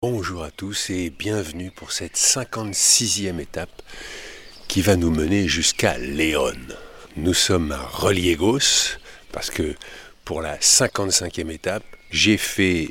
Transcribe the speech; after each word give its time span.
Bonjour 0.00 0.44
à 0.44 0.52
tous 0.52 0.90
et 0.90 1.10
bienvenue 1.10 1.72
pour 1.72 1.90
cette 1.90 2.14
56e 2.14 3.40
étape 3.40 3.82
qui 4.68 4.80
va 4.80 4.94
nous 4.94 5.10
mener 5.10 5.48
jusqu'à 5.48 5.98
Léon. 5.98 6.52
Nous 7.16 7.34
sommes 7.34 7.72
à 7.72 7.82
Reliegos 7.82 8.94
parce 9.32 9.50
que 9.50 9.74
pour 10.24 10.40
la 10.40 10.56
55e 10.58 11.50
étape, 11.50 11.82
j'ai 12.12 12.36
fait 12.36 12.90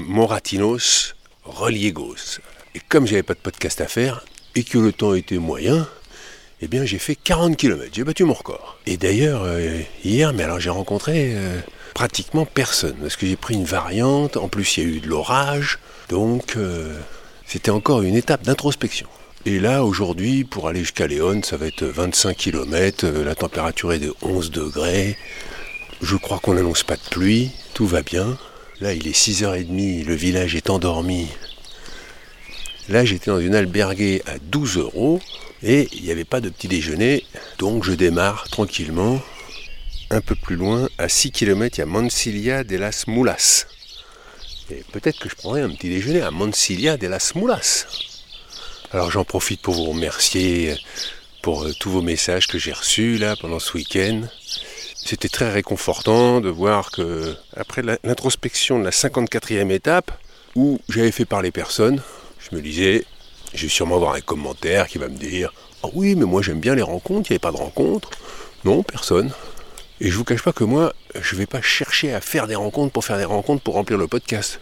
Moratinos 0.00 1.16
Reliegos. 1.44 2.40
Et 2.74 2.80
comme 2.90 3.06
j'avais 3.06 3.22
pas 3.22 3.32
de 3.32 3.38
podcast 3.38 3.80
à 3.80 3.88
faire 3.88 4.22
et 4.54 4.64
que 4.64 4.76
le 4.76 4.92
temps 4.92 5.14
était 5.14 5.38
moyen, 5.38 5.88
eh 6.60 6.68
bien 6.68 6.84
j'ai 6.84 6.98
fait 6.98 7.14
40 7.14 7.56
km, 7.56 7.88
j'ai 7.90 8.04
battu 8.04 8.24
mon 8.24 8.34
record. 8.34 8.78
Et 8.84 8.98
d'ailleurs, 8.98 9.44
euh, 9.44 9.80
hier, 10.04 10.34
mais 10.34 10.42
alors 10.42 10.60
j'ai 10.60 10.68
rencontré 10.68 11.32
euh, 11.34 11.58
pratiquement 11.94 12.46
personne 12.46 12.96
parce 13.00 13.16
que 13.16 13.26
j'ai 13.26 13.36
pris 13.36 13.54
une 13.54 13.64
variante, 13.64 14.36
en 14.36 14.48
plus 14.48 14.76
il 14.76 14.82
y 14.82 14.86
a 14.86 14.88
eu 14.96 15.00
de 15.00 15.08
l'orage, 15.08 15.78
donc 16.08 16.56
euh, 16.56 16.98
c'était 17.46 17.70
encore 17.70 18.02
une 18.02 18.16
étape 18.16 18.42
d'introspection. 18.44 19.08
Et 19.44 19.58
là, 19.58 19.84
aujourd'hui, 19.84 20.44
pour 20.44 20.68
aller 20.68 20.80
jusqu'à 20.80 21.08
Léon, 21.08 21.42
ça 21.42 21.56
va 21.56 21.66
être 21.66 21.84
25 21.84 22.36
km, 22.36 23.04
euh, 23.04 23.24
la 23.24 23.34
température 23.34 23.92
est 23.92 23.98
de 23.98 24.14
11 24.22 24.52
degrés. 24.52 25.16
Je 26.00 26.16
crois 26.16 26.38
qu'on 26.38 26.54
n'annonce 26.54 26.84
pas 26.84 26.96
de 26.96 27.08
pluie, 27.10 27.50
tout 27.74 27.86
va 27.86 28.02
bien. 28.02 28.38
Là, 28.80 28.92
il 28.94 29.06
est 29.08 29.16
6h30, 29.16 30.04
le 30.04 30.14
village 30.14 30.54
est 30.54 30.70
endormi. 30.70 31.28
Là, 32.88 33.04
j'étais 33.04 33.30
dans 33.30 33.38
une 33.40 33.54
alberguée 33.54 34.22
à 34.26 34.38
12 34.38 34.78
euros 34.78 35.20
et 35.62 35.88
il 35.92 36.02
n'y 36.02 36.10
avait 36.10 36.24
pas 36.24 36.40
de 36.40 36.48
petit 36.48 36.68
déjeuner, 36.68 37.24
donc 37.58 37.84
je 37.84 37.92
démarre 37.92 38.48
tranquillement. 38.48 39.20
Un 40.12 40.20
peu 40.20 40.34
plus 40.34 40.56
loin, 40.56 40.90
à 40.98 41.08
6 41.08 41.30
km, 41.30 41.78
il 41.78 41.80
y 41.80 41.82
a 41.82 41.86
Mansilla 41.86 42.64
de 42.64 42.76
las 42.76 43.06
Mulas. 43.06 43.64
Et 44.70 44.84
peut-être 44.92 45.18
que 45.18 45.30
je 45.30 45.34
prendrai 45.34 45.62
un 45.62 45.70
petit 45.70 45.88
déjeuner 45.88 46.20
à 46.20 46.30
Mansilla 46.30 46.98
de 46.98 47.06
las 47.06 47.34
Mulas. 47.34 47.86
Alors 48.92 49.10
j'en 49.10 49.24
profite 49.24 49.62
pour 49.62 49.72
vous 49.72 49.86
remercier 49.86 50.76
pour 51.40 51.64
euh, 51.64 51.72
tous 51.80 51.88
vos 51.88 52.02
messages 52.02 52.46
que 52.46 52.58
j'ai 52.58 52.72
reçus 52.72 53.16
là 53.16 53.36
pendant 53.40 53.58
ce 53.58 53.72
week-end. 53.72 54.20
C'était 54.94 55.30
très 55.30 55.50
réconfortant 55.50 56.42
de 56.42 56.50
voir 56.50 56.90
que 56.90 57.34
après 57.56 57.80
l'introspection 58.04 58.78
de 58.78 58.84
la 58.84 58.90
54e 58.90 59.70
étape, 59.70 60.10
où 60.54 60.78
j'avais 60.90 61.10
fait 61.10 61.24
parler 61.24 61.50
personne, 61.52 62.02
je 62.38 62.54
me 62.54 62.60
disais, 62.60 63.06
je 63.54 63.62
vais 63.62 63.70
sûrement 63.70 63.96
avoir 63.96 64.12
un 64.12 64.20
commentaire 64.20 64.88
qui 64.88 64.98
va 64.98 65.08
me 65.08 65.16
dire 65.16 65.54
Ah 65.82 65.88
oui, 65.94 66.16
mais 66.16 66.26
moi 66.26 66.42
j'aime 66.42 66.60
bien 66.60 66.74
les 66.74 66.82
rencontres, 66.82 67.30
il 67.30 67.32
n'y 67.32 67.36
avait 67.36 67.38
pas 67.38 67.52
de 67.52 67.56
rencontres. 67.56 68.10
Non, 68.66 68.82
personne. 68.82 69.32
Et 70.04 70.10
je 70.10 70.16
vous 70.16 70.24
cache 70.24 70.42
pas 70.42 70.52
que 70.52 70.64
moi, 70.64 70.92
je 71.14 71.36
vais 71.36 71.46
pas 71.46 71.62
chercher 71.62 72.12
à 72.12 72.20
faire 72.20 72.48
des 72.48 72.56
rencontres 72.56 72.92
pour 72.92 73.04
faire 73.04 73.18
des 73.18 73.24
rencontres 73.24 73.62
pour 73.62 73.74
remplir 73.74 73.98
le 73.98 74.08
podcast. 74.08 74.58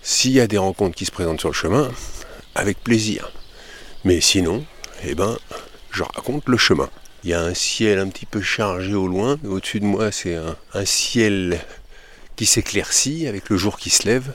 S'il 0.00 0.32
y 0.32 0.40
a 0.40 0.46
des 0.46 0.56
rencontres 0.56 0.96
qui 0.96 1.04
se 1.04 1.10
présentent 1.10 1.40
sur 1.40 1.50
le 1.50 1.54
chemin, 1.54 1.90
avec 2.54 2.82
plaisir. 2.82 3.30
Mais 4.04 4.22
sinon, 4.22 4.64
eh 5.04 5.14
ben, 5.14 5.36
je 5.90 6.02
raconte 6.02 6.48
le 6.48 6.56
chemin. 6.56 6.88
Il 7.24 7.30
y 7.30 7.34
a 7.34 7.42
un 7.42 7.52
ciel 7.52 7.98
un 7.98 8.08
petit 8.08 8.24
peu 8.24 8.40
chargé 8.40 8.94
au 8.94 9.06
loin, 9.06 9.36
au-dessus 9.46 9.80
de 9.80 9.84
moi, 9.84 10.10
c'est 10.10 10.36
un, 10.36 10.56
un 10.72 10.86
ciel 10.86 11.60
qui 12.34 12.46
s'éclaircit 12.46 13.28
avec 13.28 13.50
le 13.50 13.58
jour 13.58 13.76
qui 13.76 13.90
se 13.90 14.06
lève. 14.06 14.32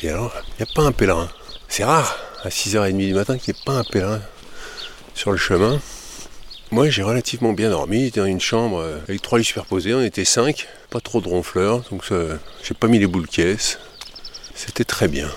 Et 0.00 0.08
alors, 0.08 0.32
il 0.58 0.64
n'y 0.64 0.70
a 0.70 0.74
pas 0.74 0.84
un 0.84 0.92
pèlerin. 0.92 1.28
C'est 1.68 1.84
rare, 1.84 2.16
à 2.42 2.48
6h30 2.48 2.96
du 2.96 3.12
matin, 3.12 3.36
qu'il 3.36 3.52
n'y 3.52 3.60
ait 3.60 3.64
pas 3.66 3.80
un 3.80 3.84
pèlerin 3.84 4.22
sur 5.12 5.30
le 5.30 5.36
chemin. 5.36 5.78
Moi, 6.70 6.90
j'ai 6.90 7.02
relativement 7.02 7.54
bien 7.54 7.70
dormi. 7.70 8.04
J'étais 8.04 8.20
dans 8.20 8.26
une 8.26 8.40
chambre 8.40 8.80
euh, 8.80 8.98
avec 9.08 9.22
trois 9.22 9.38
lits 9.38 9.44
superposés. 9.44 9.94
On 9.94 10.02
était 10.02 10.26
cinq, 10.26 10.68
pas 10.90 11.00
trop 11.00 11.22
de 11.22 11.28
ronfleurs, 11.28 11.80
donc 11.90 12.04
j'ai 12.62 12.74
pas 12.74 12.88
mis 12.88 12.98
les 12.98 13.06
boules 13.06 13.26
caisses. 13.26 13.78
C'était 14.54 14.84
très 14.84 15.08
bien. 15.08 15.30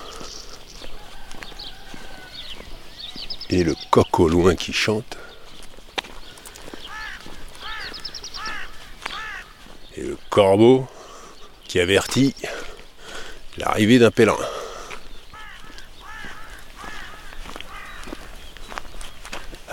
Et 3.49 3.63
le 3.63 3.75
coq 3.91 4.19
au 4.19 4.27
loin 4.27 4.55
qui 4.55 4.73
chante. 4.73 5.17
Et 9.95 10.01
le 10.01 10.17
corbeau 10.29 10.85
qui 11.65 11.79
avertit 11.79 12.35
l'arrivée 13.57 13.99
d'un 13.99 14.11
pèlerin. 14.11 14.47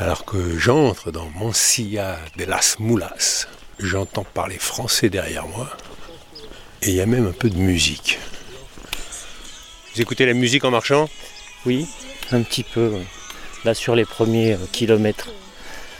Alors 0.00 0.24
que 0.24 0.56
j'entre 0.58 1.10
dans 1.10 1.28
Mansilla 1.30 2.18
de 2.36 2.44
las 2.44 2.76
Mulas, 2.78 3.46
j'entends 3.80 4.24
parler 4.24 4.56
français 4.58 5.08
derrière 5.10 5.46
moi. 5.48 5.68
Et 6.82 6.90
il 6.90 6.94
y 6.94 7.00
a 7.00 7.06
même 7.06 7.26
un 7.26 7.32
peu 7.32 7.50
de 7.50 7.56
musique. 7.58 8.18
Vous 9.94 10.00
écoutez 10.00 10.24
la 10.24 10.34
musique 10.34 10.64
en 10.64 10.70
marchant? 10.70 11.08
Oui, 11.66 11.88
un 12.30 12.42
petit 12.42 12.62
peu. 12.62 12.92
Là, 13.64 13.74
sur 13.74 13.96
les 13.96 14.04
premiers 14.04 14.52
euh, 14.52 14.58
kilomètres, 14.70 15.30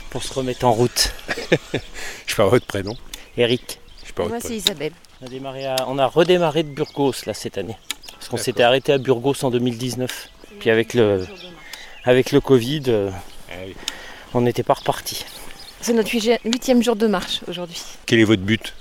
pour 0.09 0.23
se 0.23 0.33
remettre 0.33 0.63
en 0.65 0.71
route. 0.71 1.13
Je 2.25 2.35
parle 2.35 2.49
votre 2.51 2.65
prénom. 2.65 2.95
Eric, 3.35 3.81
Je 4.05 4.13
parle 4.13 4.29
Moi, 4.29 4.37
c'est. 4.39 4.55
Isabelle. 4.55 4.93
on 5.21 5.25
a, 5.25 5.29
démarré 5.29 5.65
à- 5.67 5.85
on 5.89 5.99
a 5.99 6.07
redémarré 6.07 6.63
de 6.63 6.69
Burgos 6.69 7.13
là 7.25 7.33
cette 7.33 7.57
année. 7.57 7.75
Parce 8.13 8.29
qu'on 8.29 8.37
s'était 8.37 8.63
arrêté 8.63 8.93
à 8.93 8.97
Burgos 8.97 9.43
en 9.43 9.51
2019. 9.51 10.29
Puis 10.61 10.69
avec 10.69 10.93
le, 10.93 11.27
avec 12.05 12.31
le 12.31 12.39
Covid, 12.39 12.83
euh, 13.51 13.65
oui. 13.67 13.75
on 14.33 14.41
n'était 14.41 14.63
pas 14.63 14.73
reparti. 14.75 15.25
C'est 15.81 15.93
notre 15.93 16.09
huiti- 16.11 16.37
huitième 16.45 16.83
jour 16.83 16.95
de 16.95 17.07
marche 17.07 17.41
aujourd'hui. 17.47 17.81
Quel 18.05 18.19
est 18.19 18.23
votre 18.25 18.41
but 18.41 18.73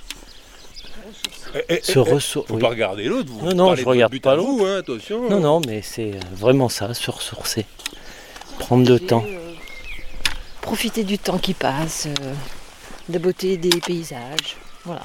Se 1.82 1.98
ressou- 1.98 2.44
Faut 2.46 2.54
oui. 2.54 2.60
pas 2.60 2.68
regarder 2.68 3.04
l'autre. 3.04 3.30
vous 3.32 3.46
Non, 3.46 3.54
non, 3.70 3.74
je 3.74 3.84
regarde 3.84 4.12
but 4.12 4.22
pas 4.22 4.32
à 4.32 4.36
l'autre. 4.36 4.66
hein, 4.66 4.78
attention. 4.78 5.28
Non, 5.30 5.40
non, 5.40 5.60
mais 5.66 5.80
c'est 5.82 6.12
euh, 6.14 6.20
vraiment 6.32 6.68
ça, 6.68 6.92
se 6.94 7.10
ressourcer. 7.10 7.64
Prendre 8.58 8.88
le 8.90 8.98
temps. 9.00 9.24
Profiter 10.60 11.04
du 11.04 11.18
temps 11.18 11.38
qui 11.38 11.54
passe, 11.54 12.06
euh, 12.06 12.34
de 13.08 13.12
la 13.14 13.18
beauté 13.18 13.56
des 13.56 13.70
paysages. 13.80 14.56
Voilà. 14.84 15.02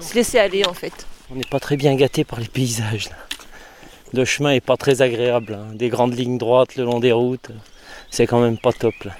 Se 0.00 0.14
laisser 0.14 0.38
aller 0.38 0.64
en 0.64 0.72
fait. 0.74 1.06
On 1.30 1.34
n'est 1.34 1.44
pas 1.50 1.60
très 1.60 1.76
bien 1.76 1.94
gâté 1.96 2.24
par 2.24 2.38
les 2.40 2.46
paysages. 2.46 3.10
là. 3.10 3.16
Le 4.12 4.24
chemin 4.24 4.52
est 4.52 4.60
pas 4.60 4.76
très 4.76 5.02
agréable. 5.02 5.58
hein. 5.60 5.74
Des 5.74 5.88
grandes 5.88 6.16
lignes 6.16 6.38
droites 6.38 6.76
le 6.76 6.84
long 6.84 7.00
des 7.00 7.12
routes. 7.12 7.50
C'est 8.10 8.26
quand 8.26 8.40
même 8.40 8.58
pas 8.58 8.72
top 8.72 8.94
là. 9.04 9.12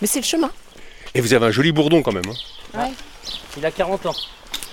Mais 0.00 0.06
c'est 0.06 0.20
le 0.20 0.24
chemin. 0.26 0.50
Et 1.14 1.20
vous 1.20 1.34
avez 1.34 1.46
un 1.46 1.50
joli 1.50 1.72
bourdon 1.72 2.02
quand 2.02 2.12
même. 2.12 2.24
hein. 2.74 2.90
Il 3.56 3.64
a 3.66 3.70
40 3.70 4.06
ans. 4.06 4.14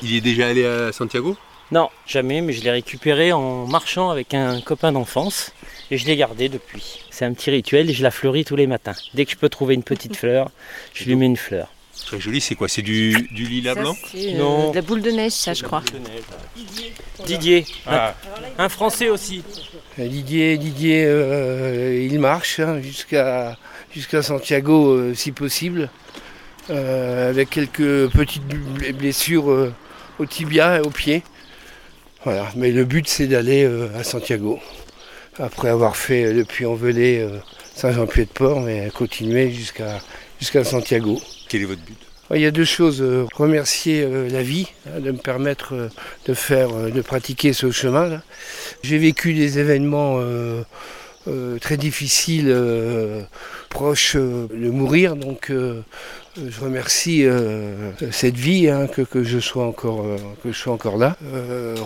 Il 0.01 0.15
est 0.15 0.21
déjà 0.21 0.47
allé 0.47 0.65
à 0.65 0.91
Santiago? 0.91 1.35
Non, 1.71 1.89
jamais, 2.07 2.41
mais 2.41 2.53
je 2.53 2.63
l'ai 2.63 2.71
récupéré 2.71 3.31
en 3.31 3.67
marchant 3.67 4.09
avec 4.09 4.33
un 4.33 4.59
copain 4.61 4.91
d'enfance 4.91 5.51
et 5.91 5.97
je 5.97 6.07
l'ai 6.07 6.15
gardé 6.15 6.49
depuis. 6.49 7.01
C'est 7.11 7.25
un 7.25 7.33
petit 7.33 7.51
rituel 7.51 7.89
et 7.89 7.93
je 7.93 8.01
la 8.01 8.09
fleuris 8.09 8.43
tous 8.45 8.55
les 8.55 8.65
matins. 8.65 8.95
Dès 9.13 9.25
que 9.25 9.31
je 9.31 9.35
peux 9.37 9.49
trouver 9.49 9.75
une 9.75 9.83
petite 9.83 10.15
fleur, 10.15 10.49
je 10.93 11.03
lui 11.03 11.15
mets 11.15 11.27
une 11.27 11.37
fleur. 11.37 11.67
Très 12.05 12.19
joli, 12.19 12.41
c'est 12.41 12.55
quoi 12.55 12.67
C'est 12.67 12.81
du, 12.81 13.13
du 13.31 13.45
lilas 13.45 13.75
Ça, 13.75 13.81
blanc 13.81 13.95
c'est, 14.11 14.33
euh, 14.33 14.37
Non. 14.37 14.71
de 14.71 14.75
la 14.75 14.81
boule 14.81 15.01
de 15.01 15.11
neige, 15.11 15.33
ça, 15.33 15.53
je 15.53 15.63
crois. 15.63 15.83
Didier, 17.25 17.65
Ah, 17.85 18.15
un 18.57 18.69
Français 18.69 19.09
aussi. 19.09 19.43
Didier, 19.97 20.57
Didier 20.57 21.03
euh, 21.05 22.07
il 22.09 22.19
marche 22.19 22.59
hein, 22.59 22.79
jusqu'à 22.81 23.57
jusqu'à 23.93 24.21
Santiago 24.21 24.91
euh, 24.93 25.13
si 25.13 25.31
possible, 25.31 25.89
euh, 26.69 27.29
avec 27.29 27.49
quelques 27.49 28.07
petites 28.11 28.43
bl- 28.47 28.93
blessures 28.93 29.51
euh, 29.51 29.73
au 30.19 30.25
tibia 30.25 30.77
et 30.77 30.79
au 30.81 30.89
pied. 30.89 31.23
Voilà, 32.23 32.49
mais 32.55 32.71
le 32.71 32.85
but 32.85 33.07
c'est 33.07 33.27
d'aller 33.27 33.63
euh, 33.65 33.89
à 33.99 34.03
Santiago. 34.03 34.59
Après 35.37 35.69
avoir 35.69 35.95
fait 35.97 36.25
euh, 36.25 36.33
le 36.33 36.45
Puy-en-Velay, 36.45 37.19
euh, 37.19 37.39
Saint-Jean-Pied-de-Port, 37.75 38.61
mais 38.61 38.89
continuer 38.93 39.51
jusqu'à 39.51 39.99
jusqu'à 40.39 40.63
Santiago. 40.63 41.19
Quel 41.49 41.63
est 41.63 41.65
votre 41.65 41.81
but? 41.81 41.97
Il 42.35 42.41
y 42.41 42.45
a 42.45 42.51
deux 42.51 42.65
choses. 42.65 43.01
euh, 43.01 43.25
Remercier 43.33 44.03
euh, 44.03 44.29
la 44.29 44.43
vie 44.43 44.67
hein, 44.85 44.99
de 44.99 45.11
me 45.11 45.17
permettre 45.17 45.73
euh, 45.73 45.89
de 46.27 46.35
faire, 46.35 46.69
de 46.69 47.01
pratiquer 47.01 47.53
ce 47.53 47.71
chemin-là. 47.71 48.21
J'ai 48.83 48.99
vécu 48.99 49.33
des 49.33 49.57
événements 49.57 50.21
très 51.59 51.77
difficiles, 51.77 52.55
proches 53.69 54.15
de 54.15 54.69
mourir. 54.69 55.15
Donc, 55.15 55.51
je 55.51 56.59
remercie 56.61 57.25
cette 58.11 58.35
vie 58.35 58.69
hein, 58.69 58.87
je 59.15 59.39
sois 59.39 59.65
encore, 59.65 60.05
que 60.43 60.51
je 60.51 60.57
sois 60.57 60.73
encore 60.73 60.97
là. 60.97 61.17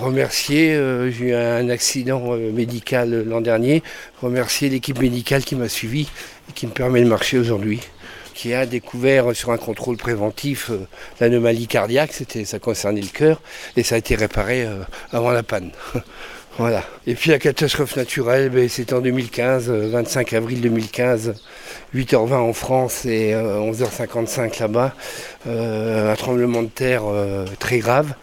Remercier, 0.01 0.75
j'ai 1.11 1.29
eu 1.29 1.33
un 1.33 1.69
accident 1.69 2.35
médical 2.35 3.25
l'an 3.27 3.41
dernier. 3.41 3.81
Remercier 4.21 4.69
l'équipe 4.69 4.99
médicale 4.99 5.43
qui 5.43 5.55
m'a 5.55 5.69
suivi 5.69 6.09
et 6.49 6.53
qui 6.53 6.67
me 6.67 6.71
permet 6.71 7.01
de 7.01 7.07
marcher 7.07 7.37
aujourd'hui 7.39 7.79
qui 8.33 8.53
a 8.53 8.65
découvert 8.65 9.35
sur 9.35 9.51
un 9.51 9.57
contrôle 9.57 9.97
préventif 9.97 10.69
euh, 10.71 10.87
l'anomalie 11.19 11.67
cardiaque, 11.67 12.13
c'était, 12.13 12.45
ça 12.45 12.59
concernait 12.59 13.01
le 13.01 13.07
cœur, 13.07 13.41
et 13.77 13.83
ça 13.83 13.95
a 13.95 13.97
été 13.97 14.15
réparé 14.15 14.63
euh, 14.63 14.83
avant 15.11 15.31
la 15.31 15.43
panne. 15.43 15.71
voilà. 16.57 16.83
Et 17.07 17.15
puis 17.15 17.31
la 17.31 17.39
catastrophe 17.39 17.95
naturelle, 17.95 18.49
ben, 18.49 18.67
c'était 18.69 18.93
en 18.93 19.01
2015, 19.01 19.69
euh, 19.69 19.89
25 19.91 20.33
avril 20.33 20.61
2015, 20.61 21.35
8h20 21.95 22.33
en 22.33 22.53
France 22.53 23.05
et 23.05 23.33
euh, 23.33 23.59
11h55 23.71 24.59
là-bas. 24.59 24.93
Euh, 25.47 26.11
un 26.11 26.15
tremblement 26.15 26.63
de 26.63 26.67
terre 26.69 27.03
euh, 27.05 27.45
très 27.59 27.79
grave. 27.79 28.13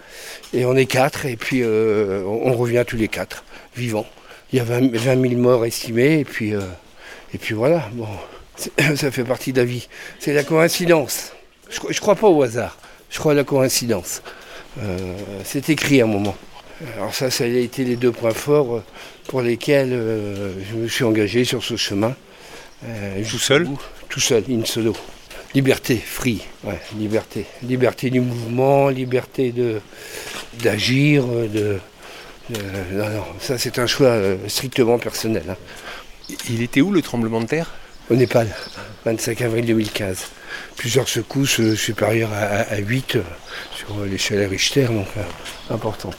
Et 0.53 0.65
on 0.65 0.75
est 0.77 0.87
quatre, 0.87 1.27
et 1.27 1.37
puis 1.37 1.61
euh, 1.62 2.25
on 2.27 2.53
revient 2.55 2.85
tous 2.87 2.97
les 2.97 3.09
quatre. 3.09 3.45
vivants. 3.77 4.07
Il 4.53 4.57
y 4.59 4.61
a 4.61 4.65
20, 4.65 4.93
20 4.97 5.29
000 5.29 5.41
morts 5.41 5.65
estimés, 5.65 6.19
et 6.19 6.25
puis, 6.25 6.55
euh, 6.55 6.61
et 7.33 7.39
puis 7.39 7.55
voilà, 7.55 7.89
bon, 7.93 8.09
c'est- 8.09 8.40
ça 8.97 9.11
fait 9.11 9.25
partie 9.25 9.53
de 9.53 9.59
la 9.59 9.65
vie. 9.65 9.89
C'est 10.19 10.33
la 10.35 10.43
coïncidence. 10.45 11.33
Je 11.71 11.79
ne 11.87 11.95
crois 12.01 12.17
pas 12.17 12.29
au 12.29 12.43
hasard, 12.43 12.77
je 13.11 13.19
crois 13.19 13.33
à 13.33 13.35
la 13.35 13.45
coïncidence. 13.45 14.23
Euh, 14.81 15.15
c'est 15.45 15.69
écrit 15.69 16.01
à 16.01 16.05
un 16.05 16.09
moment. 16.09 16.37
Alors 16.97 17.15
ça, 17.15 17.31
ça 17.31 17.45
a 17.45 17.47
été 17.47 17.85
les 17.85 17.97
deux 17.97 18.12
points 18.12 18.33
forts 18.35 18.77
euh, 18.77 18.83
pour 19.29 19.43
lesquels 19.43 19.93
euh, 19.93 20.53
je 20.71 20.77
me 20.77 20.89
suis 20.89 21.05
engagé 21.05 21.45
sur 21.45 21.62
ce 21.62 21.77
chemin. 21.77 22.15
Euh, 22.87 23.23
Tout 23.29 23.39
seul 23.39 23.65
bout. 23.65 23.81
Tout 24.09 24.21
seul, 24.21 24.43
in 24.51 24.65
solo. 24.65 24.97
Liberté, 25.55 25.97
free, 25.97 26.41
ouais, 26.65 26.79
liberté. 26.97 27.45
Liberté 27.62 28.09
du 28.11 28.21
mouvement, 28.21 28.89
liberté 28.89 29.51
de 29.53 29.81
d'agir, 30.62 31.25
de, 31.27 31.79
de- 32.51 32.59
Non, 32.93 33.09
non, 33.11 33.25
ça 33.41 33.59
c'est 33.59 33.79
un 33.79 33.87
choix 33.87 34.17
strictement 34.49 34.99
personnel. 34.99 35.43
hein. 35.51 35.57
Il 36.49 36.62
était 36.62 36.81
où 36.81 36.93
le 36.93 37.03
tremblement 37.03 37.41
de 37.41 37.47
terre? 37.47 37.73
Au 38.11 38.17
Népal, 38.17 38.49
25 39.05 39.41
avril 39.43 39.67
2015. 39.67 40.27
Plusieurs 40.77 41.09
secousses 41.09 41.61
euh, 41.61 41.77
supérieures 41.77 42.33
à, 42.33 42.62
à 42.73 42.79
8 42.79 43.17
euh, 43.17 43.23
sur 43.77 44.01
euh, 44.01 44.07
l'échelle 44.07 44.45
Richter, 44.49 44.87
donc 44.87 45.07
importante. 45.71 46.17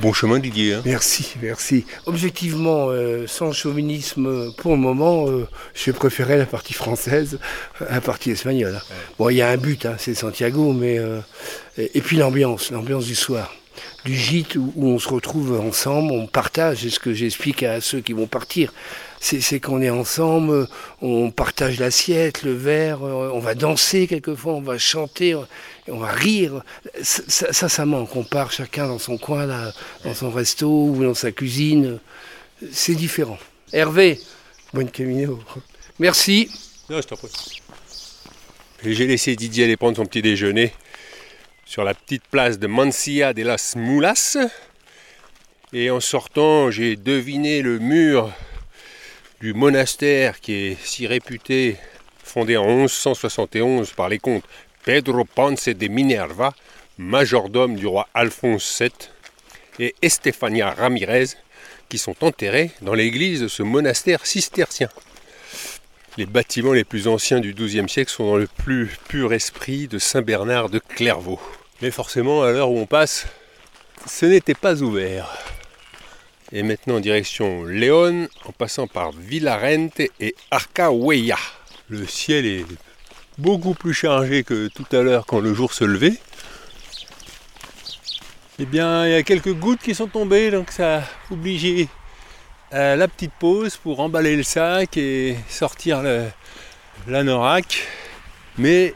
Bon 0.00 0.12
chemin 0.12 0.38
Didier. 0.38 0.74
hein. 0.74 0.82
Merci, 0.84 1.34
merci. 1.42 1.84
Objectivement, 2.06 2.86
euh, 2.90 3.26
sans 3.26 3.52
chauvinisme, 3.52 4.52
pour 4.56 4.72
le 4.72 4.78
moment, 4.78 5.28
euh, 5.28 5.46
je 5.74 5.90
préférais 5.90 6.38
la 6.38 6.46
partie 6.46 6.74
française 6.74 7.38
à 7.80 7.94
la 7.94 8.00
partie 8.00 8.30
espagnole. 8.30 8.80
Bon, 9.18 9.28
il 9.28 9.36
y 9.36 9.42
a 9.42 9.50
un 9.50 9.56
but, 9.56 9.84
hein, 9.84 9.96
c'est 9.98 10.14
Santiago, 10.14 10.72
mais... 10.72 10.98
euh, 10.98 11.18
et, 11.76 11.98
et 11.98 12.00
puis 12.00 12.16
l'ambiance, 12.18 12.70
l'ambiance 12.70 13.04
du 13.06 13.14
soir. 13.16 13.52
Du 14.04 14.14
gîte 14.14 14.54
où, 14.56 14.72
où 14.76 14.88
on 14.88 14.98
se 14.98 15.08
retrouve 15.08 15.58
ensemble, 15.60 16.12
on 16.12 16.26
partage, 16.26 16.78
c'est 16.82 16.90
ce 16.90 17.00
que 17.00 17.12
j'explique 17.12 17.62
à 17.62 17.80
ceux 17.80 18.00
qui 18.00 18.12
vont 18.12 18.26
partir. 18.26 18.72
C'est 19.24 19.60
qu'on 19.60 19.80
est 19.80 19.88
ensemble, 19.88 20.66
on 21.00 21.30
partage 21.30 21.78
l'assiette, 21.78 22.42
le 22.42 22.54
verre, 22.54 23.04
euh, 23.04 23.30
on 23.32 23.38
va 23.38 23.54
danser 23.54 24.08
quelquefois, 24.08 24.54
on 24.54 24.60
va 24.60 24.78
chanter, 24.78 25.34
euh, 25.34 25.44
on 25.86 25.98
va 25.98 26.10
rire. 26.10 26.64
Ça, 27.02 27.52
ça, 27.68 27.86
manque. 27.86 28.16
On 28.16 28.24
part 28.24 28.50
chacun 28.50 28.88
dans 28.88 28.98
son 28.98 29.18
coin, 29.18 29.46
là, 29.46 29.72
dans 30.04 30.12
son 30.12 30.28
resto 30.32 30.88
ou 30.88 31.04
dans 31.04 31.14
sa 31.14 31.30
cuisine. 31.30 32.00
C'est 32.72 32.96
différent. 32.96 33.38
Hervé, 33.72 34.18
bonne 34.74 34.90
camino. 34.90 35.38
Merci. 36.00 36.50
Non, 36.90 37.00
je 37.00 37.06
t'en 37.06 37.16
prie. 37.16 37.30
J'ai 38.84 39.06
laissé 39.06 39.36
Didier 39.36 39.64
aller 39.64 39.76
prendre 39.76 39.96
son 39.96 40.04
petit 40.04 40.22
déjeuner 40.22 40.72
sur 41.64 41.84
la 41.84 41.94
petite 41.94 42.24
place 42.28 42.58
de 42.58 42.66
Mansilla 42.66 43.34
de 43.34 43.44
las 43.44 43.76
Mulas. 43.76 44.36
Et 45.72 45.90
en 45.92 46.00
sortant, 46.00 46.72
j'ai 46.72 46.96
deviné 46.96 47.62
le 47.62 47.78
mur 47.78 48.32
du 49.42 49.54
monastère 49.54 50.40
qui 50.40 50.52
est 50.52 50.76
si 50.84 51.08
réputé, 51.08 51.76
fondé 52.22 52.56
en 52.56 52.64
1171 52.64 53.90
par 53.90 54.08
les 54.08 54.20
comtes 54.20 54.44
Pedro 54.84 55.24
Ponce 55.24 55.68
de 55.68 55.88
Minerva, 55.88 56.54
majordome 56.96 57.74
du 57.74 57.88
roi 57.88 58.08
Alphonse 58.14 58.80
VII, 58.80 58.92
et 59.80 59.96
Estefania 60.00 60.70
Ramirez, 60.70 61.30
qui 61.88 61.98
sont 61.98 62.14
enterrés 62.20 62.70
dans 62.82 62.94
l'église 62.94 63.40
de 63.40 63.48
ce 63.48 63.64
monastère 63.64 64.26
cistercien. 64.26 64.88
Les 66.16 66.26
bâtiments 66.26 66.72
les 66.72 66.84
plus 66.84 67.08
anciens 67.08 67.40
du 67.40 67.52
XIIe 67.52 67.88
siècle 67.88 68.12
sont 68.12 68.26
dans 68.26 68.36
le 68.36 68.46
plus 68.46 68.90
pur 69.08 69.32
esprit 69.32 69.88
de 69.88 69.98
Saint 69.98 70.22
Bernard 70.22 70.68
de 70.68 70.78
Clairvaux. 70.78 71.40
Mais 71.80 71.90
forcément, 71.90 72.44
à 72.44 72.52
l'heure 72.52 72.70
où 72.70 72.78
on 72.78 72.86
passe, 72.86 73.26
ce 74.06 74.24
n'était 74.26 74.54
pas 74.54 74.82
ouvert. 74.82 75.26
Et 76.54 76.62
maintenant, 76.62 77.00
direction 77.00 77.64
Léon, 77.64 78.28
en 78.44 78.52
passant 78.52 78.86
par 78.86 79.12
Villarente 79.12 80.00
et 80.20 80.34
Arcahuella. 80.50 81.38
Le 81.88 82.06
ciel 82.06 82.44
est 82.44 82.66
beaucoup 83.38 83.72
plus 83.72 83.94
chargé 83.94 84.44
que 84.44 84.68
tout 84.68 84.84
à 84.92 85.00
l'heure 85.00 85.24
quand 85.24 85.40
le 85.40 85.54
jour 85.54 85.72
se 85.72 85.84
levait. 85.84 86.18
Eh 88.58 88.66
bien, 88.66 89.06
il 89.06 89.12
y 89.12 89.14
a 89.14 89.22
quelques 89.22 89.54
gouttes 89.54 89.80
qui 89.80 89.94
sont 89.94 90.08
tombées, 90.08 90.50
donc 90.50 90.72
ça 90.72 90.98
a 90.98 91.02
obligé 91.30 91.88
euh, 92.74 92.96
la 92.96 93.08
petite 93.08 93.32
pause 93.40 93.78
pour 93.78 94.00
emballer 94.00 94.36
le 94.36 94.42
sac 94.42 94.98
et 94.98 95.36
sortir 95.48 96.02
l'anorak. 97.08 97.82
Mais 98.58 98.94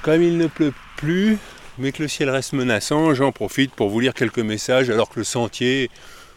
comme 0.00 0.22
il 0.22 0.38
ne 0.38 0.46
pleut 0.46 0.72
plus, 0.96 1.36
mais 1.76 1.92
que 1.92 2.02
le 2.02 2.08
ciel 2.08 2.30
reste 2.30 2.54
menaçant, 2.54 3.12
j'en 3.12 3.30
profite 3.30 3.72
pour 3.72 3.90
vous 3.90 4.00
lire 4.00 4.14
quelques 4.14 4.38
messages 4.38 4.88
alors 4.88 5.10
que 5.10 5.20
le 5.20 5.24
sentier 5.24 5.90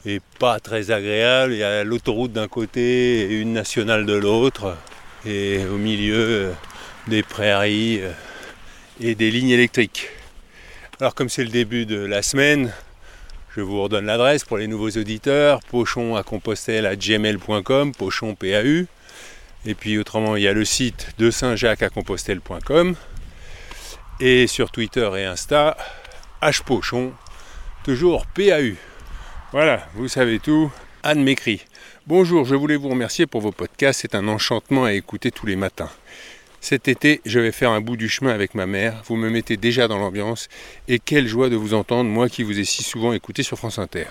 est 0.06 0.22
pas 0.40 0.60
très 0.60 0.92
agréable. 0.92 1.54
Il 1.54 1.60
y 1.60 1.64
a 1.64 1.84
l'autoroute 1.84 2.32
d'un 2.32 2.48
côté 2.48 3.22
et 3.22 3.40
une 3.40 3.54
nationale 3.54 4.06
de 4.06 4.14
l'autre. 4.14 4.78
Et 5.26 5.66
au 5.66 5.78
milieu, 5.78 6.16
euh, 6.16 6.52
des 7.08 7.24
prairies 7.24 8.02
euh, 8.02 8.12
et 9.00 9.16
des 9.16 9.32
lignes 9.32 9.50
électriques. 9.50 10.10
Alors 11.00 11.16
comme 11.16 11.30
c'est 11.30 11.44
le 11.44 11.50
début 11.50 11.86
de 11.86 11.98
la 11.98 12.22
semaine, 12.22 12.72
je 13.56 13.62
vous 13.62 13.82
redonne 13.82 14.06
l'adresse 14.06 14.44
pour 14.44 14.58
les 14.58 14.68
nouveaux 14.68 14.92
auditeurs, 14.92 15.60
pochon 15.64 16.16
à 16.16 16.24
compostelle 16.24 16.86
à 16.86 16.96
gmail.com, 16.96 17.94
pochon 17.94 18.36
PAU. 18.36 18.86
Et 19.66 19.74
puis 19.74 19.98
autrement, 19.98 20.36
il 20.36 20.44
y 20.44 20.48
a 20.48 20.54
le 20.54 20.66
site 20.66 21.10
de 21.18 21.32
Saint-Jacques 21.32 21.82
à 21.82 21.90
compostelle.com. 21.90 22.96
Et 24.20 24.48
sur 24.48 24.72
Twitter 24.72 25.10
et 25.18 25.26
Insta, 25.26 25.76
hpochon, 26.42 27.12
toujours 27.84 28.26
PAU. 28.28 28.76
Voilà, 29.52 29.88
vous 29.94 30.08
savez 30.08 30.40
tout. 30.40 30.72
Anne 31.04 31.24
m'écrit. 31.24 31.62
Bonjour, 32.08 32.46
je 32.46 32.56
voulais 32.56 32.76
vous 32.76 32.90
remercier 32.90 33.28
pour 33.28 33.42
vos 33.42 33.52
podcasts, 33.52 34.02
c'est 34.02 34.16
un 34.16 34.28
enchantement 34.28 34.86
à 34.86 34.94
écouter 34.94 35.32
tous 35.32 35.46
les 35.46 35.56
matins. 35.56 35.90
Cet 36.62 36.88
été, 36.88 37.22
je 37.26 37.40
vais 37.40 37.52
faire 37.52 37.70
un 37.70 37.80
bout 37.80 37.96
du 37.96 38.10
chemin 38.10 38.32
avec 38.32 38.56
ma 38.56 38.66
mère. 38.66 39.04
Vous 39.06 39.16
me 39.16 39.30
mettez 39.30 39.56
déjà 39.56 39.88
dans 39.88 40.00
l'ambiance. 40.00 40.50
Et 40.88 40.98
quelle 40.98 41.28
joie 41.28 41.50
de 41.50 41.56
vous 41.56 41.76
entendre, 41.76 42.10
moi 42.10 42.28
qui 42.28 42.42
vous 42.42 42.60
ai 42.60 42.64
si 42.64 42.82
souvent 42.82 43.14
écouté 43.14 43.44
sur 43.44 43.60
France 43.60 43.78
Inter. 43.78 44.06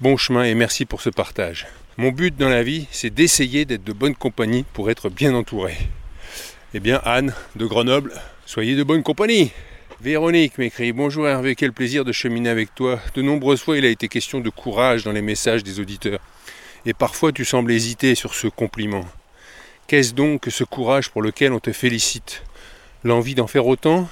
Bon 0.00 0.16
chemin 0.16 0.42
et 0.42 0.54
merci 0.54 0.84
pour 0.84 1.00
ce 1.00 1.10
partage. 1.10 1.68
Mon 1.96 2.10
but 2.10 2.34
dans 2.36 2.48
la 2.48 2.64
vie, 2.64 2.88
c'est 2.90 3.14
d'essayer 3.14 3.64
d'être 3.64 3.84
de 3.84 3.92
bonne 3.92 4.16
compagnie 4.16 4.64
pour 4.72 4.90
être 4.90 5.10
bien 5.10 5.32
entouré. 5.32 5.76
Eh 6.74 6.80
bien, 6.80 7.00
Anne, 7.04 7.34
de 7.54 7.66
Grenoble, 7.66 8.14
soyez 8.46 8.74
de 8.74 8.82
bonne 8.82 9.04
compagnie. 9.04 9.52
Véronique 10.02 10.58
m'écrit 10.58 10.92
Bonjour 10.92 11.28
Hervé, 11.28 11.54
quel 11.54 11.72
plaisir 11.72 12.04
de 12.04 12.10
cheminer 12.10 12.48
avec 12.48 12.74
toi. 12.74 12.98
De 13.14 13.22
nombreuses 13.22 13.62
fois, 13.62 13.78
il 13.78 13.84
a 13.84 13.88
été 13.88 14.08
question 14.08 14.40
de 14.40 14.50
courage 14.50 15.04
dans 15.04 15.12
les 15.12 15.22
messages 15.22 15.62
des 15.62 15.78
auditeurs. 15.78 16.18
Et 16.84 16.92
parfois, 16.92 17.30
tu 17.30 17.44
sembles 17.44 17.70
hésiter 17.70 18.16
sur 18.16 18.34
ce 18.34 18.48
compliment. 18.48 19.06
Qu'est-ce 19.86 20.12
donc 20.12 20.40
que 20.40 20.50
ce 20.50 20.64
courage 20.64 21.10
pour 21.10 21.22
lequel 21.22 21.52
on 21.52 21.60
te 21.60 21.70
félicite? 21.70 22.42
L'envie 23.04 23.36
d'en 23.36 23.46
faire 23.46 23.64
autant? 23.68 24.08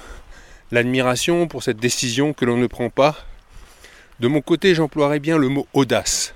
L'admiration 0.71 1.49
pour 1.49 1.61
cette 1.61 1.81
décision 1.81 2.31
que 2.31 2.45
l'on 2.45 2.55
ne 2.55 2.67
prend 2.67 2.89
pas? 2.89 3.25
De 4.21 4.29
mon 4.29 4.39
côté, 4.39 4.73
j'emploierais 4.73 5.19
bien 5.19 5.37
le 5.37 5.49
mot 5.49 5.67
audace. 5.73 6.33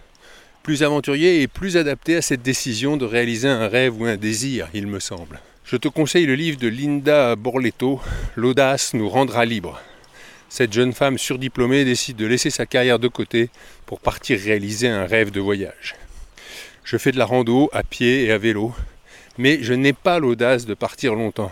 Plus 0.63 0.83
aventurier 0.83 1.41
et 1.41 1.47
plus 1.47 1.77
adapté 1.77 2.17
à 2.17 2.21
cette 2.21 2.41
décision 2.41 2.97
de 2.97 3.05
réaliser 3.05 3.47
un 3.47 3.69
rêve 3.69 4.01
ou 4.01 4.03
un 4.03 4.17
désir, 4.17 4.67
il 4.73 4.87
me 4.87 4.99
semble. 4.99 5.39
Je 5.65 5.77
te 5.77 5.87
conseille 5.87 6.27
le 6.27 6.35
livre 6.35 6.59
de 6.59 6.67
Linda 6.67 7.35
Borletto, 7.35 7.99
L'audace 8.35 8.93
nous 8.93 9.09
rendra 9.09 9.45
libres. 9.45 9.81
Cette 10.47 10.71
jeune 10.71 10.93
femme 10.93 11.17
surdiplômée 11.17 11.83
décide 11.85 12.17
de 12.17 12.27
laisser 12.27 12.51
sa 12.51 12.67
carrière 12.67 12.99
de 12.99 13.07
côté 13.07 13.49
pour 13.87 13.99
partir 13.99 14.39
réaliser 14.39 14.87
un 14.87 15.07
rêve 15.07 15.31
de 15.31 15.39
voyage. 15.39 15.95
Je 16.83 16.97
fais 16.97 17.11
de 17.11 17.17
la 17.17 17.25
rando 17.25 17.71
à 17.73 17.81
pied 17.81 18.25
et 18.25 18.31
à 18.31 18.37
vélo, 18.37 18.75
mais 19.39 19.57
je 19.63 19.73
n'ai 19.73 19.93
pas 19.93 20.19
l'audace 20.19 20.67
de 20.67 20.75
partir 20.75 21.15
longtemps. 21.15 21.51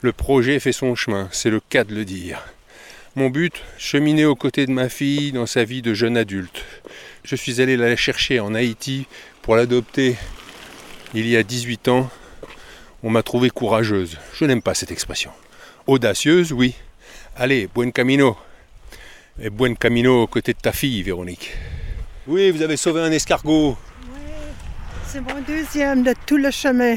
Le 0.00 0.12
projet 0.12 0.58
fait 0.58 0.72
son 0.72 0.96
chemin, 0.96 1.28
c'est 1.30 1.50
le 1.50 1.60
cas 1.60 1.84
de 1.84 1.94
le 1.94 2.04
dire. 2.04 2.42
Mon 3.14 3.30
but, 3.30 3.62
cheminer 3.78 4.24
aux 4.24 4.34
côtés 4.34 4.66
de 4.66 4.72
ma 4.72 4.88
fille 4.88 5.30
dans 5.30 5.46
sa 5.46 5.62
vie 5.62 5.82
de 5.82 5.94
jeune 5.94 6.16
adulte. 6.16 6.64
Je 7.22 7.36
suis 7.36 7.60
allé 7.60 7.76
la 7.76 7.94
chercher 7.94 8.40
en 8.40 8.54
Haïti 8.54 9.06
pour 9.42 9.54
l'adopter 9.54 10.16
il 11.14 11.28
y 11.28 11.36
a 11.36 11.44
18 11.44 11.86
ans. 11.86 12.10
On 13.02 13.10
m'a 13.10 13.22
trouvé 13.22 13.50
courageuse. 13.50 14.18
Je 14.34 14.44
n'aime 14.44 14.62
pas 14.62 14.74
cette 14.74 14.90
expression. 14.90 15.30
Audacieuse, 15.86 16.52
oui. 16.52 16.74
Allez, 17.36 17.68
buen 17.72 17.92
camino. 17.92 18.36
Et 19.40 19.50
buen 19.50 19.76
camino 19.76 20.22
aux 20.22 20.26
côtés 20.26 20.54
de 20.54 20.58
ta 20.58 20.72
fille, 20.72 21.02
Véronique. 21.02 21.52
Oui, 22.26 22.50
vous 22.50 22.62
avez 22.62 22.76
sauvé 22.76 23.02
un 23.02 23.12
escargot. 23.12 23.76
C'est 25.06 25.20
mon 25.20 25.40
deuxième 25.46 26.02
de 26.02 26.14
tout 26.26 26.38
le 26.38 26.50
chemin. 26.50 26.96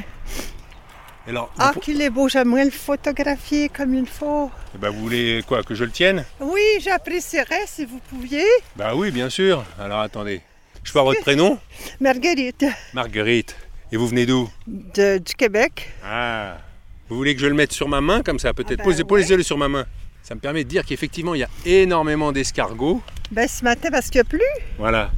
Alors, 1.28 1.54
Ah, 1.60 1.72
vous, 1.76 1.82
qu'il 1.82 2.02
est 2.02 2.10
beau, 2.10 2.28
j'aimerais 2.28 2.66
le 2.66 2.72
photographier 2.72 3.70
comme 3.70 3.94
il 3.94 4.08
faut. 4.08 4.50
eh 4.74 4.78
ben, 4.80 4.90
vous 4.90 5.00
voulez 5.02 5.44
quoi 5.48 5.62
Que 5.62 5.76
je 5.76 5.84
le 5.84 5.92
tienne? 5.92 6.26
Oui, 6.40 6.62
j'apprécierais 6.82 7.66
si 7.68 7.86
vous 7.86 8.00
pouviez. 8.10 8.46
Bah 8.76 8.96
oui, 8.96 9.12
bien 9.12 9.30
sûr. 9.30 9.64
Alors 9.80 10.00
attendez. 10.00 10.42
Je 10.84 10.92
peux 10.92 11.00
avoir 11.00 11.14
votre 11.14 11.24
prénom? 11.24 11.60
Marguerite, 12.00 12.66
Marguerite. 12.94 13.56
Et 13.92 13.98
vous 13.98 14.08
venez 14.08 14.26
d'où 14.26 14.50
de- 14.68 15.18
du 15.18 15.34
Québec. 15.34 15.90
Ah. 16.06 16.58
Vous 17.10 17.16
voulez 17.16 17.34
que 17.36 17.42
je 17.42 17.48
le 17.48 17.56
mette 17.56 17.72
sur 17.72 17.88
ma 17.88 18.02
main 18.02 18.22
comme 18.22 18.38
ça 18.40 18.54
peut-être? 18.54 18.84
Ben 18.84 18.88
ouais. 18.88 19.04
posez-le 19.04 19.42
sur 19.44 19.58
ma 19.58 19.68
main. 19.68 19.86
Ça 20.22 20.36
me 20.36 20.40
permet 20.40 20.64
de 20.64 20.70
dire 20.70 20.86
qu'effectivement 20.86 21.34
il 21.34 21.40
y 21.40 21.44
a 21.44 21.50
énormément 21.66 22.32
d'escargots. 22.32 23.02
Ben, 23.32 23.48
ce 23.48 23.64
matin, 23.64 23.90
parce 23.92 24.10
qu'il 24.10 24.20
n'y 24.22 24.28
a 24.28 24.30
plus. 24.30 24.42
Voilà. 24.78 25.12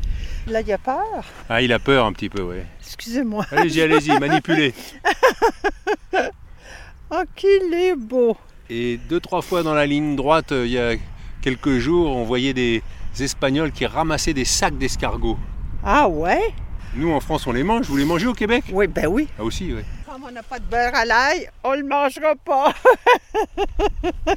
Là, 0.48 0.62
il 0.62 0.68
y 0.68 0.74
a 0.74 0.78
peur. 0.78 1.24
Ah, 1.50 1.62
il 1.62 1.72
a 1.72 1.80
peur 1.80 2.06
un 2.06 2.14
petit 2.14 2.30
peu, 2.30 2.42
ouais. 2.42 2.66
Excusez-moi. 2.82 3.46
Allez-y, 3.52 3.82
allez-y, 3.82 4.18
manipulez. 4.20 4.74
Oh, 7.14 7.24
qu'il 7.36 7.74
est 7.74 7.96
beau. 7.96 8.38
Et 8.70 8.98
deux, 9.10 9.20
trois 9.20 9.42
fois 9.42 9.64
dans 9.64 9.74
la 9.74 9.86
ligne 9.86 10.16
droite, 10.16 10.54
euh, 10.54 10.66
il 10.66 10.72
y 10.72 10.80
a 10.80 10.94
quelques 11.42 11.78
jours, 11.78 12.16
on 12.16 12.24
voyait 12.24 12.54
des 12.54 12.82
Espagnols 13.20 13.74
qui 13.74 13.86
ramassaient 13.86 14.34
des 14.34 14.46
sacs 14.46 14.78
d'escargots. 14.78 15.38
Ah 15.84 16.08
ouais? 16.08 16.54
Nous, 16.94 17.12
en 17.12 17.20
France, 17.22 17.48
on 17.48 17.52
les 17.54 17.64
mange. 17.64 17.86
Vous 17.88 17.96
les 17.98 18.06
mangez 18.06 18.28
au 18.28 18.34
Québec? 18.34 18.66
Oui, 18.72 18.88
ben 18.88 19.08
oui. 19.08 19.28
Ah 19.40 19.44
aussi, 19.44 19.72
oui. 19.74 19.82
Comme 20.06 20.24
on 20.28 20.32
n'a 20.32 20.44
pas 20.44 20.60
de 20.60 20.66
beurre 20.66 20.94
à 20.94 21.06
l'ail, 21.06 21.50
on 21.64 21.74
le 21.74 21.84
mangera 21.84 22.36
pas. 22.44 22.74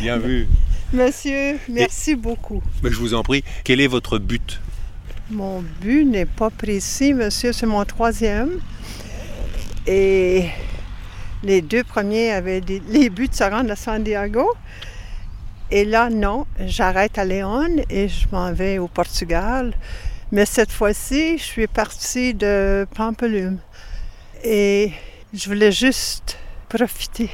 Bien 0.00 0.18
vu. 0.18 0.46
Monsieur, 0.92 1.58
merci 1.68 2.14
beaucoup. 2.14 2.62
Mais 2.82 2.90
je 2.90 2.96
vous 2.96 3.14
en 3.14 3.22
prie, 3.22 3.42
quel 3.64 3.80
est 3.80 3.86
votre 3.86 4.18
but? 4.18 4.60
Mon 5.30 5.62
but 5.80 6.04
n'est 6.04 6.26
pas 6.26 6.50
précis, 6.50 7.14
monsieur. 7.14 7.52
C'est 7.52 7.66
mon 7.66 7.84
troisième. 7.84 8.60
Et 9.86 10.44
les 11.42 11.62
deux 11.62 11.82
premiers 11.82 12.30
avaient 12.32 12.60
des- 12.60 12.82
les 12.88 13.08
buts 13.10 13.28
de 13.28 13.34
se 13.34 13.42
rendre 13.44 13.70
à 13.72 13.76
Santiago. 13.76 14.48
Et 15.70 15.84
là, 15.86 16.10
non, 16.10 16.46
j'arrête 16.60 17.16
à 17.18 17.24
Léon 17.24 17.66
et 17.88 18.08
je 18.08 18.26
m'en 18.30 18.52
vais 18.52 18.78
au 18.78 18.88
Portugal. 18.88 19.72
Mais 20.32 20.46
cette 20.46 20.72
fois-ci, 20.72 21.36
je 21.36 21.42
suis 21.42 21.66
partie 21.66 22.32
de 22.32 22.86
Pampelune. 22.96 23.58
Et 24.42 24.90
je 25.34 25.46
voulais 25.46 25.70
juste 25.70 26.38
profiter 26.70 27.30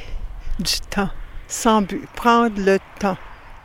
du 0.58 0.80
temps, 0.90 1.10
sans 1.46 1.80
but, 1.80 2.04
prendre 2.16 2.60
le 2.60 2.80
temps. 2.98 3.16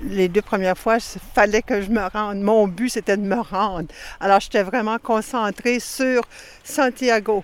Les 0.02 0.28
deux 0.28 0.44
premières 0.44 0.78
fois, 0.78 0.98
il 0.98 1.22
fallait 1.34 1.64
que 1.64 1.82
je 1.82 1.90
me 1.90 2.06
rende. 2.06 2.42
Mon 2.42 2.68
but, 2.68 2.90
c'était 2.90 3.18
de 3.18 3.24
me 3.24 3.42
rendre. 3.42 3.88
Alors, 4.20 4.40
j'étais 4.40 4.62
vraiment 4.62 5.00
concentrée 5.00 5.80
sur 5.80 6.22
Santiago, 6.64 7.44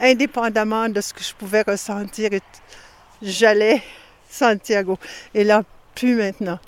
indépendamment 0.00 0.88
de 0.88 1.00
ce 1.00 1.14
que 1.14 1.22
je 1.22 1.32
pouvais 1.34 1.62
ressentir. 1.62 2.30
J'allais 3.22 3.84
Santiago. 4.28 4.98
Et 5.32 5.44
là, 5.44 5.62
plus 5.94 6.16
maintenant. 6.16 6.58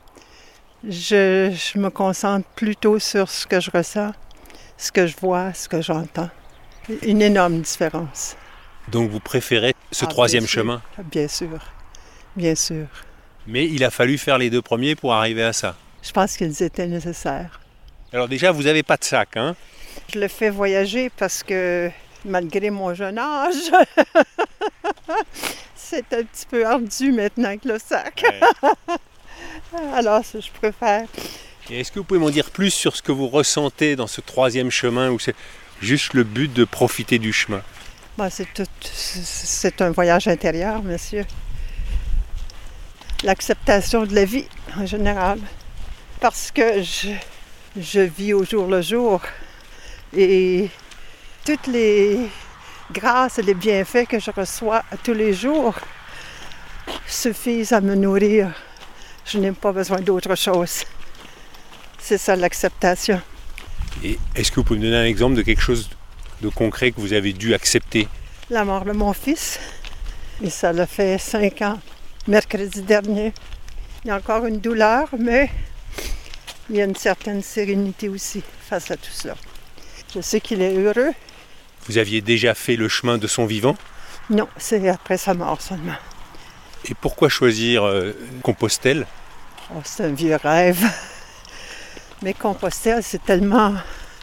Je 0.85 1.79
me 1.79 1.89
concentre 1.89 2.47
plutôt 2.55 3.01
sur 3.01 3.29
ce 3.29 3.45
que 3.45 3.59
je 3.59 3.73
ressens, 3.73 4.13
ce 4.77 4.93
que 4.93 5.07
je 5.07 5.17
vois, 5.21 5.53
ce 5.55 5.69
que 5.69 5.81
j'entends. 5.81 6.31
Une 7.03 7.23
énorme 7.23 7.61
différence. 7.61 8.37
Donc 8.89 9.11
vous 9.11 9.21
préférez 9.21 9.75
ce 9.91 10.05
Ah, 10.05 10.09
troisième 10.09 10.45
bien 10.45 10.49
chemin? 10.53 10.83
Bien 11.05 11.29
sûr. 11.29 11.59
Bien 12.35 12.55
sûr. 12.55 12.87
Mais 13.47 13.67
il 13.67 13.85
a 13.85 13.91
fallu 13.91 14.19
faire 14.19 14.39
les 14.39 14.51
deux 14.51 14.63
premiers 14.63 14.95
pour 14.95 15.13
arriver 15.15 15.45
à 15.45 15.53
ça. 15.53 15.77
Je 16.03 16.11
pense 16.11 16.37
qu'ils 16.37 16.63
étaient 16.63 16.87
nécessaires. 16.87 17.61
Alors 18.13 18.29
déjà, 18.29 18.51
vous 18.53 18.65
n'avez 18.65 18.83
pas 18.83 18.97
de 18.97 19.05
sac, 19.05 19.37
hein? 19.37 19.55
Je 20.13 20.19
le 20.19 20.29
fais 20.29 20.51
voyager 20.51 21.11
parce 21.11 21.43
que 21.43 21.91
malgré 22.25 22.71
mon 22.71 22.95
jeune 22.95 23.19
âge, 23.19 23.55
c'est 25.75 26.13
un 26.13 26.23
petit 26.25 26.47
peu 26.49 26.67
ardu 26.67 27.13
maintenant 27.13 27.49
avec 27.49 27.65
le 27.65 27.79
sac. 27.79 28.25
Alors, 29.95 30.23
je 30.23 30.51
préfère. 30.51 31.07
Est-ce 31.71 31.93
que 31.93 31.99
vous 32.01 32.05
pouvez 32.05 32.21
m'en 32.21 32.31
dire 32.31 32.51
plus 32.51 32.71
sur 32.71 32.97
ce 32.97 33.03
que 33.03 33.13
vous 33.13 33.29
ressentez 33.29 33.97
dans 33.97 34.07
ce 34.07 34.21
troisième 34.21 34.71
chemin 34.71 35.11
où 35.11 35.19
c'est 35.19 35.35
juste 35.81 36.13
le 36.15 36.25
but 36.25 36.53
de 36.53 36.65
profiter 36.65 37.19
du 37.19 37.33
chemin? 37.33 37.63
C'est- 38.31 38.69
c'est 39.25 39.81
un 39.81 39.91
voyage 39.91 40.29
intérieur, 40.29 40.83
monsieur. 40.83 41.25
L'acceptation 43.25 44.05
de 44.05 44.15
la 44.15 44.25
vie 44.25 44.47
en 44.77 44.85
général. 44.87 45.39
Parce 46.21 46.51
que 46.51 46.83
je, 46.83 47.11
je 47.77 48.01
vis 48.01 48.33
au 48.35 48.45
jour 48.45 48.67
le 48.67 48.83
jour. 48.83 49.21
Et 50.17 50.69
toutes 51.45 51.67
les 51.69 52.19
grâces 52.93 53.39
et 53.39 53.43
les 53.43 53.55
bienfaits 53.55 54.07
que 54.09 54.19
je 54.21 54.31
reçois 54.31 54.85
tous 55.03 55.15
les 55.15 55.33
jours 55.33 55.75
suffisent 57.07 57.73
à 57.73 57.81
me 57.81 57.95
nourrir. 57.95 58.53
Je 59.25 59.39
n'ai 59.39 59.53
pas 59.53 59.73
besoin 59.73 60.01
d'autre 60.01 60.35
chose. 60.37 60.85
C'est 62.05 62.19
ça 62.19 62.35
l'acceptation. 62.35 63.23
Et 64.03 64.19
est-ce 64.35 64.51
que 64.51 64.57
vous 64.57 64.65
pouvez 64.65 64.81
me 64.81 64.85
donner 64.87 64.97
un 64.97 65.05
exemple 65.05 65.37
de 65.37 65.43
quelque 65.43 65.63
chose 65.63 65.89
de 66.41 66.49
concret 66.49 66.91
que 66.91 67.01
vous 67.01 67.13
avez 67.13 67.33
dû 67.33 67.55
accepter? 67.55 68.09
La 68.51 68.65
mort 68.65 68.85
de 68.85 68.91
mon 68.91 69.13
fils. 69.13 69.61
Et 70.43 70.51
ça 70.51 70.73
l'a 70.73 70.89
fait 70.89 71.17
cinq 71.19 71.63
ans, 71.63 71.79
mercredi 72.27 72.83
dernier. 72.83 73.33
Il 74.05 74.09
y 74.09 74.11
a 74.11 74.17
encore 74.17 74.47
une 74.47 74.59
douleur, 74.59 75.09
mais 75.17 75.49
il 76.69 76.77
y 76.77 76.81
a 76.81 76.85
une 76.85 76.97
certaine 76.97 77.41
sérénité 77.41 78.09
aussi 78.09 78.43
face 78.69 78.91
à 78.91 78.97
tout 78.97 79.13
cela. 79.13 79.37
Je 80.13 80.21
sais 80.21 80.41
qu'il 80.41 80.61
est 80.61 80.77
heureux. 80.77 81.13
Vous 81.87 81.99
aviez 81.99 82.21
déjà 82.21 82.55
fait 82.55 82.75
le 82.75 82.89
chemin 82.89 83.17
de 83.17 83.29
son 83.29 83.47
vivant? 83.47 83.77
Non, 84.29 84.49
c'est 84.57 84.89
après 84.89 85.19
sa 85.19 85.35
mort 85.35 85.63
seulement. 85.63 85.97
Et 86.87 86.95
pourquoi 86.95 87.29
choisir 87.29 87.85
euh, 87.85 88.13
Compostelle? 88.43 89.07
Oh, 89.73 89.81
c'est 89.85 90.05
un 90.05 90.13
vieux 90.13 90.35
rêve. 90.35 90.85
Mais 92.23 92.35
Compostelle, 92.35 93.03
c'est 93.03 93.25
tellement... 93.25 93.75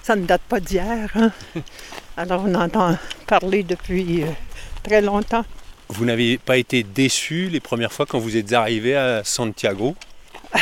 Ça 0.01 0.15
ne 0.15 0.25
date 0.25 0.41
pas 0.41 0.59
d'hier. 0.59 1.09
hein. 1.15 1.31
Alors 2.17 2.43
on 2.45 2.55
entend 2.55 2.97
parler 3.27 3.63
depuis 3.63 4.23
euh, 4.23 4.27
très 4.81 5.01
longtemps. 5.01 5.45
Vous 5.89 6.05
n'avez 6.05 6.37
pas 6.37 6.57
été 6.57 6.83
déçu 6.83 7.47
les 7.49 7.59
premières 7.59 7.91
fois 7.91 8.05
quand 8.05 8.19
vous 8.19 8.35
êtes 8.37 8.51
arrivé 8.53 8.95
à 8.95 9.23
Santiago? 9.23 9.95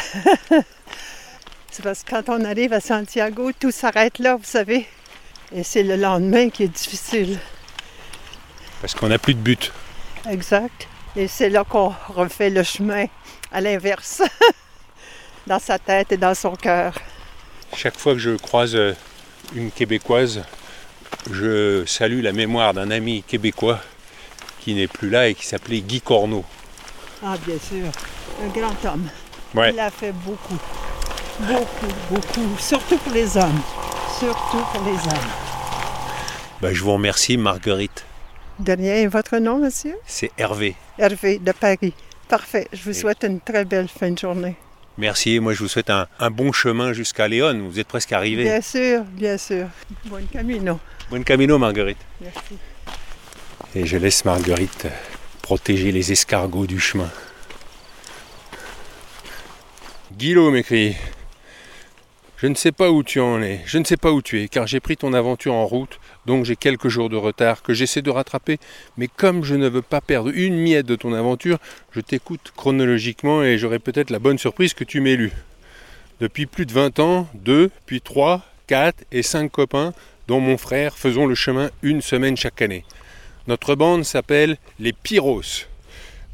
C'est 1.72 1.84
parce 1.84 2.04
que 2.04 2.10
quand 2.10 2.24
on 2.30 2.44
arrive 2.44 2.74
à 2.74 2.82
Santiago, 2.82 3.52
tout 3.58 3.72
s'arrête 3.72 4.20
là, 4.20 4.36
vous 4.36 4.44
savez. 4.44 4.88
Et 5.54 5.64
c'est 5.64 5.84
le 5.84 5.96
lendemain 5.96 6.50
qui 6.50 6.64
est 6.64 6.68
difficile. 6.68 7.40
Parce 8.82 8.96
qu'on 8.96 9.08
n'a 9.10 9.20
plus 9.20 9.34
de 9.36 9.40
but. 9.40 9.72
Exact. 10.30 10.88
Et 11.16 11.28
c'est 11.28 11.50
là 11.50 11.64
qu'on 11.64 11.94
refait 12.10 12.50
le 12.50 12.64
chemin 12.64 13.06
à 13.52 13.62
l'inverse, 13.62 14.24
dans 15.48 15.60
sa 15.60 15.78
tête 15.80 16.12
et 16.12 16.18
dans 16.18 16.34
son 16.36 16.56
cœur. 16.56 16.96
Chaque 17.76 17.98
fois 17.98 18.14
que 18.14 18.20
je 18.20 18.32
croise 18.36 18.76
euh, 18.76 18.94
une 19.56 19.72
Québécoise, 19.72 20.44
je 21.32 21.86
salue 21.86 22.22
la 22.22 22.32
mémoire 22.34 22.74
d'un 22.74 22.90
ami 22.92 23.24
québécois 23.24 23.80
qui 24.62 24.74
n'est 24.74 24.88
plus 24.88 25.10
là 25.10 25.28
et 25.28 25.36
qui 25.36 25.46
s'appelait 25.46 25.82
Guy 25.82 26.02
Corneau. 26.02 26.44
Ah, 27.24 27.36
bien 27.46 27.58
sûr. 27.60 27.88
Un 28.44 28.48
grand 28.48 28.94
homme. 28.94 29.08
Ouais. 29.56 29.72
Il 29.74 29.80
a 29.80 29.90
fait 29.90 30.12
beaucoup. 30.12 30.58
Beaucoup, 31.40 31.94
beaucoup. 32.10 32.58
Surtout 32.60 32.98
pour 32.98 33.14
les 33.14 33.38
hommes. 33.38 33.62
Surtout 34.20 34.58
pour 34.74 34.84
les 34.86 34.98
hommes. 34.98 35.30
Bah, 36.62 36.74
je 36.74 36.82
vous 36.84 36.94
remercie 36.94 37.38
Marguerite. 37.38 38.06
De 38.60 38.74
rien. 38.74 39.08
Votre 39.08 39.38
nom, 39.38 39.60
monsieur? 39.60 39.96
C'est 40.06 40.32
Hervé. 40.38 40.76
Hervé 40.98 41.38
de 41.40 41.52
Paris. 41.52 41.94
Parfait. 42.28 42.68
Je 42.74 42.84
vous 42.84 42.90
Et- 42.90 42.94
souhaite 42.94 43.24
une 43.24 43.40
très 43.40 43.66
belle 43.66 43.88
fin 43.88 44.10
de 44.12 44.18
journée. 44.18 44.56
Merci 44.98 45.40
moi 45.40 45.54
je 45.54 45.60
vous 45.60 45.68
souhaite 45.68 45.90
un, 45.90 46.08
un 46.20 46.32
bon 46.32 46.52
chemin 46.52 46.94
jusqu'à 46.94 47.28
Léon. 47.28 47.68
Vous 47.70 47.80
êtes 47.80 47.88
presque 47.88 48.14
arrivé. 48.14 48.44
Bien 48.44 48.62
sûr, 48.62 49.04
bien 49.04 49.38
sûr. 49.38 49.68
Bon 50.06 50.26
camino. 50.32 50.80
Bon 51.12 51.24
camino 51.24 51.58
Marguerite. 51.58 52.00
Merci. 52.20 52.58
Et 53.76 53.86
je 53.86 53.98
laisse 53.98 54.26
Marguerite 54.26 54.88
protéger 55.42 55.92
les 55.92 56.12
escargots 56.12 56.68
du 56.68 56.80
chemin. 56.80 57.10
Guillaume 60.14 60.54
m'écrit 60.54 60.96
Je 62.40 62.46
ne 62.46 62.54
sais 62.54 62.72
pas 62.72 62.92
où 62.92 63.02
tu 63.02 63.20
en 63.20 63.42
es, 63.42 63.62
je 63.66 63.80
ne 63.80 63.84
sais 63.84 63.98
pas 63.98 64.12
où 64.12 64.22
tu 64.22 64.40
es, 64.40 64.48
car 64.48 64.68
j'ai 64.68 64.80
pris 64.80 64.96
ton 64.96 65.14
aventure 65.14 65.56
en 65.56 65.66
route, 65.66 66.00
donc 66.28 66.46
j'ai 66.46 66.56
quelques 66.56 66.88
jours 66.88 67.10
de 67.10 67.16
retard 67.16 67.64
que 67.64 67.74
j'essaie 67.74 68.04
de 68.04 68.12
rattraper, 68.12 68.60
mais 68.96 69.08
comme 69.08 69.44
je 69.44 69.56
ne 69.56 69.68
veux 69.68 69.82
pas 69.82 70.02
perdre 70.02 70.30
une 70.32 70.56
miette 70.56 70.86
de 70.86 70.96
ton 70.96 71.14
aventure, 71.14 71.58
je 71.94 72.00
t'écoute 72.00 72.54
chronologiquement 72.56 73.42
et 73.42 73.58
j'aurai 73.58 73.80
peut-être 73.80 74.12
la 74.12 74.20
bonne 74.20 74.38
surprise 74.38 74.76
que 74.76 74.84
tu 74.84 75.02
m'aies 75.02 75.16
lu. 75.16 75.32
Depuis 76.20 76.46
plus 76.46 76.68
de 76.68 76.74
20 76.74 77.00
ans, 77.00 77.28
deux, 77.34 77.72
puis 77.88 78.02
trois, 78.02 78.46
quatre 78.68 79.04
et 79.12 79.24
cinq 79.24 79.52
copains, 79.52 79.94
dont 80.28 80.40
mon 80.40 80.60
frère, 80.60 80.96
faisons 80.96 81.26
le 81.26 81.34
chemin 81.34 81.72
une 81.82 82.04
semaine 82.04 82.38
chaque 82.38 82.62
année. 82.62 82.86
Notre 83.48 83.74
bande 83.74 84.06
s'appelle 84.06 84.58
les 84.80 84.94
Pyros. 84.94 85.66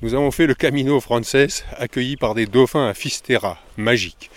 Nous 0.02 0.14
avons 0.16 0.32
fait 0.32 0.48
le 0.48 0.54
Camino 0.54 1.00
Frances, 1.00 1.64
accueillis 1.78 2.18
par 2.18 2.36
des 2.36 2.46
dauphins 2.46 2.90
à 2.90 2.94
Fistera, 2.94 3.58
magiques, 3.78 4.30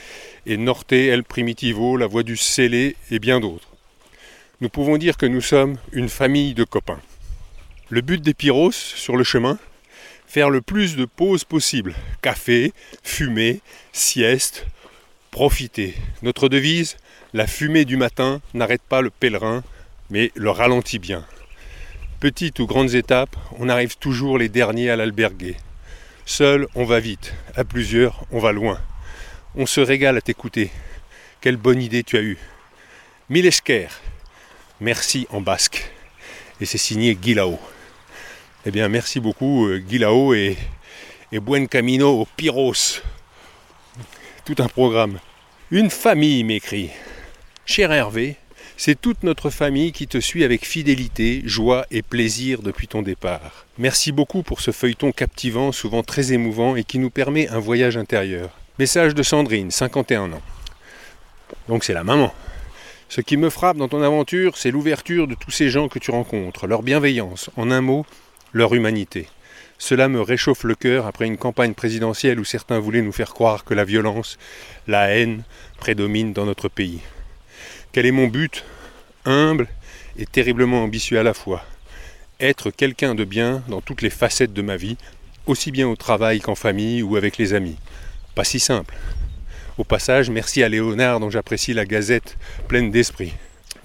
et 0.47 0.57
Norte 0.57 0.93
El 0.93 1.25
Primitivo, 1.25 1.97
la 1.97 2.07
voie 2.07 2.23
du 2.23 2.37
Scellé 2.37 2.97
et 3.11 3.19
bien 3.19 3.41
d'autres. 3.41 3.69
Nous 4.61 4.69
pouvons 4.69 4.97
dire 4.97 5.17
que 5.17 5.27
nous 5.27 5.41
sommes 5.41 5.77
une 5.93 6.09
famille 6.09 6.55
de 6.55 6.65
copains. 6.65 7.01
Le 7.91 8.01
but 8.01 8.23
des 8.23 8.33
Pyros 8.33 8.73
sur 8.73 9.17
le 9.17 9.25
chemin 9.25 9.59
Faire 10.27 10.51
le 10.51 10.61
plus 10.61 10.97
de 10.97 11.05
pauses 11.05 11.45
possible. 11.45 11.95
Café, 12.23 12.73
fumée, 13.03 13.61
sieste, 13.93 14.67
profiter. 15.31 15.95
Notre 16.23 16.49
devise 16.49 16.97
La 17.33 17.47
fumée 17.47 17.85
du 17.85 17.97
matin 17.97 18.41
n'arrête 18.55 18.83
pas 18.83 19.03
le 19.03 19.11
pèlerin, 19.11 19.63
mais 20.11 20.33
le 20.35 20.51
ralentit 20.51 20.99
bien. 20.99 21.25
Petites 22.19 22.59
ou 22.61 22.67
grandes 22.67 22.95
étapes, 22.95 23.37
on 23.59 23.69
arrive 23.69 23.99
toujours 23.99 24.39
les 24.39 24.49
derniers 24.49 24.91
à 24.91 24.97
l'alberguer. 24.97 25.57
Seul, 26.25 26.67
on 26.75 26.85
va 26.85 26.99
vite. 26.99 27.35
À 27.55 27.65
plusieurs, 27.65 28.25
on 28.33 28.39
va 28.39 28.53
loin. 28.53 28.81
On 29.59 29.65
se 29.65 29.81
régale 29.81 30.19
à 30.19 30.21
t'écouter. 30.21 30.71
Quelle 31.41 31.57
bonne 31.57 31.81
idée 31.81 32.03
tu 32.03 32.19
as 32.19 32.21
eue. 32.21 32.37
Milesker, 33.31 33.89
merci 34.83 35.27
en 35.31 35.41
basque. 35.41 35.91
Et 36.61 36.67
c'est 36.67 36.77
signé 36.77 37.15
Guilao. 37.15 37.59
Eh 38.67 38.71
bien, 38.71 38.91
merci 38.91 39.19
beaucoup, 39.19 39.67
euh, 39.67 39.79
Guilao, 39.79 40.35
et, 40.35 40.59
buen 41.33 41.69
camino 41.69 42.21
au 42.21 42.29
Pyros. 42.37 43.01
Tout 44.45 44.57
un 44.59 44.69
programme. 44.69 45.21
Une 45.71 45.89
famille 45.89 46.45
m'écrit. 46.45 46.91
Cher 47.65 47.93
Hervé, 47.93 48.37
c'est 48.77 49.01
toute 49.01 49.23
notre 49.23 49.49
famille 49.49 49.93
qui 49.93 50.07
te 50.07 50.21
suit 50.21 50.45
avec 50.45 50.67
fidélité, 50.67 51.41
joie 51.47 51.87
et 51.91 52.03
plaisir 52.03 52.61
depuis 52.61 52.89
ton 52.89 53.01
départ. 53.01 53.65
Merci 53.79 54.13
beaucoup 54.13 54.43
pour 54.43 54.61
ce 54.61 54.71
feuilleton 54.71 55.13
captivant, 55.13 55.73
souvent 55.73 56.03
très 56.03 56.35
émouvant 56.35 56.77
et 56.77 56.85
qui 56.85 56.99
nous 56.99 57.11
permet 57.11 57.49
un 57.49 57.59
voyage 57.59 57.97
intérieur. 57.97 58.51
Message 58.79 59.15
de 59.15 59.23
Sandrine, 59.23 59.71
51 59.71 60.35
ans. 60.35 60.43
Donc 61.67 61.83
c'est 61.83 61.95
la 61.95 62.05
maman. 62.05 62.35
Ce 63.09 63.23
qui 63.23 63.39
me 63.39 63.49
frappe 63.49 63.79
dans 63.79 63.89
ton 63.89 64.03
aventure, 64.03 64.59
c'est 64.59 64.71
l'ouverture 64.71 65.27
de 65.27 65.35
tous 65.35 65.51
ces 65.51 65.71
gens 65.71 65.89
que 65.89 65.99
tu 65.99 66.11
rencontres, 66.11 66.67
leur 66.67 66.83
bienveillance, 66.83 67.49
en 67.57 67.71
un 67.71 67.81
mot, 67.81 68.05
leur 68.53 68.75
humanité. 68.75 69.29
Cela 69.79 70.09
me 70.09 70.21
réchauffe 70.21 70.65
le 70.65 70.75
cœur 70.75 71.07
après 71.07 71.25
une 71.25 71.39
campagne 71.39 71.73
présidentielle 71.73 72.39
où 72.39 72.45
certains 72.45 72.79
voulaient 72.79 73.01
nous 73.01 73.13
faire 73.13 73.33
croire 73.33 73.65
que 73.65 73.73
la 73.73 73.87
violence, 73.87 74.37
la 74.87 75.09
haine 75.09 75.45
prédominent 75.79 76.35
dans 76.35 76.45
notre 76.45 76.69
pays. 76.69 77.01
Quel 77.93 78.05
est 78.05 78.13
mon 78.13 78.27
but? 78.27 78.63
Humble 79.25 79.69
et 80.19 80.27
terriblement 80.27 80.83
ambitieux 80.83 81.19
à 81.19 81.23
la 81.23 81.33
fois. 81.33 81.65
Être 82.41 82.71
quelqu'un 82.71 83.15
de 83.15 83.25
bien 83.25 83.63
dans 83.69 83.81
toutes 83.81 84.03
les 84.03 84.11
facettes 84.11 84.53
de 84.53 84.61
ma 84.61 84.77
vie, 84.77 84.99
aussi 85.47 85.71
bien 85.71 85.89
au 85.89 85.97
travail 85.97 86.41
qu'en 86.41 86.55
famille 86.55 87.03
ou 87.03 87.17
avec 87.17 87.39
les 87.39 87.55
amis. 87.55 87.79
Pas 88.37 88.45
si 88.45 88.61
simple. 88.61 88.95
Au 89.79 89.85
passage, 89.85 90.29
merci 90.29 90.63
à 90.63 90.69
Léonard 90.69 91.21
dont 91.21 91.31
j'apprécie 91.31 91.73
la 91.73 91.87
gazette 91.87 92.37
pleine 92.69 92.91
d'esprit. 92.91 93.33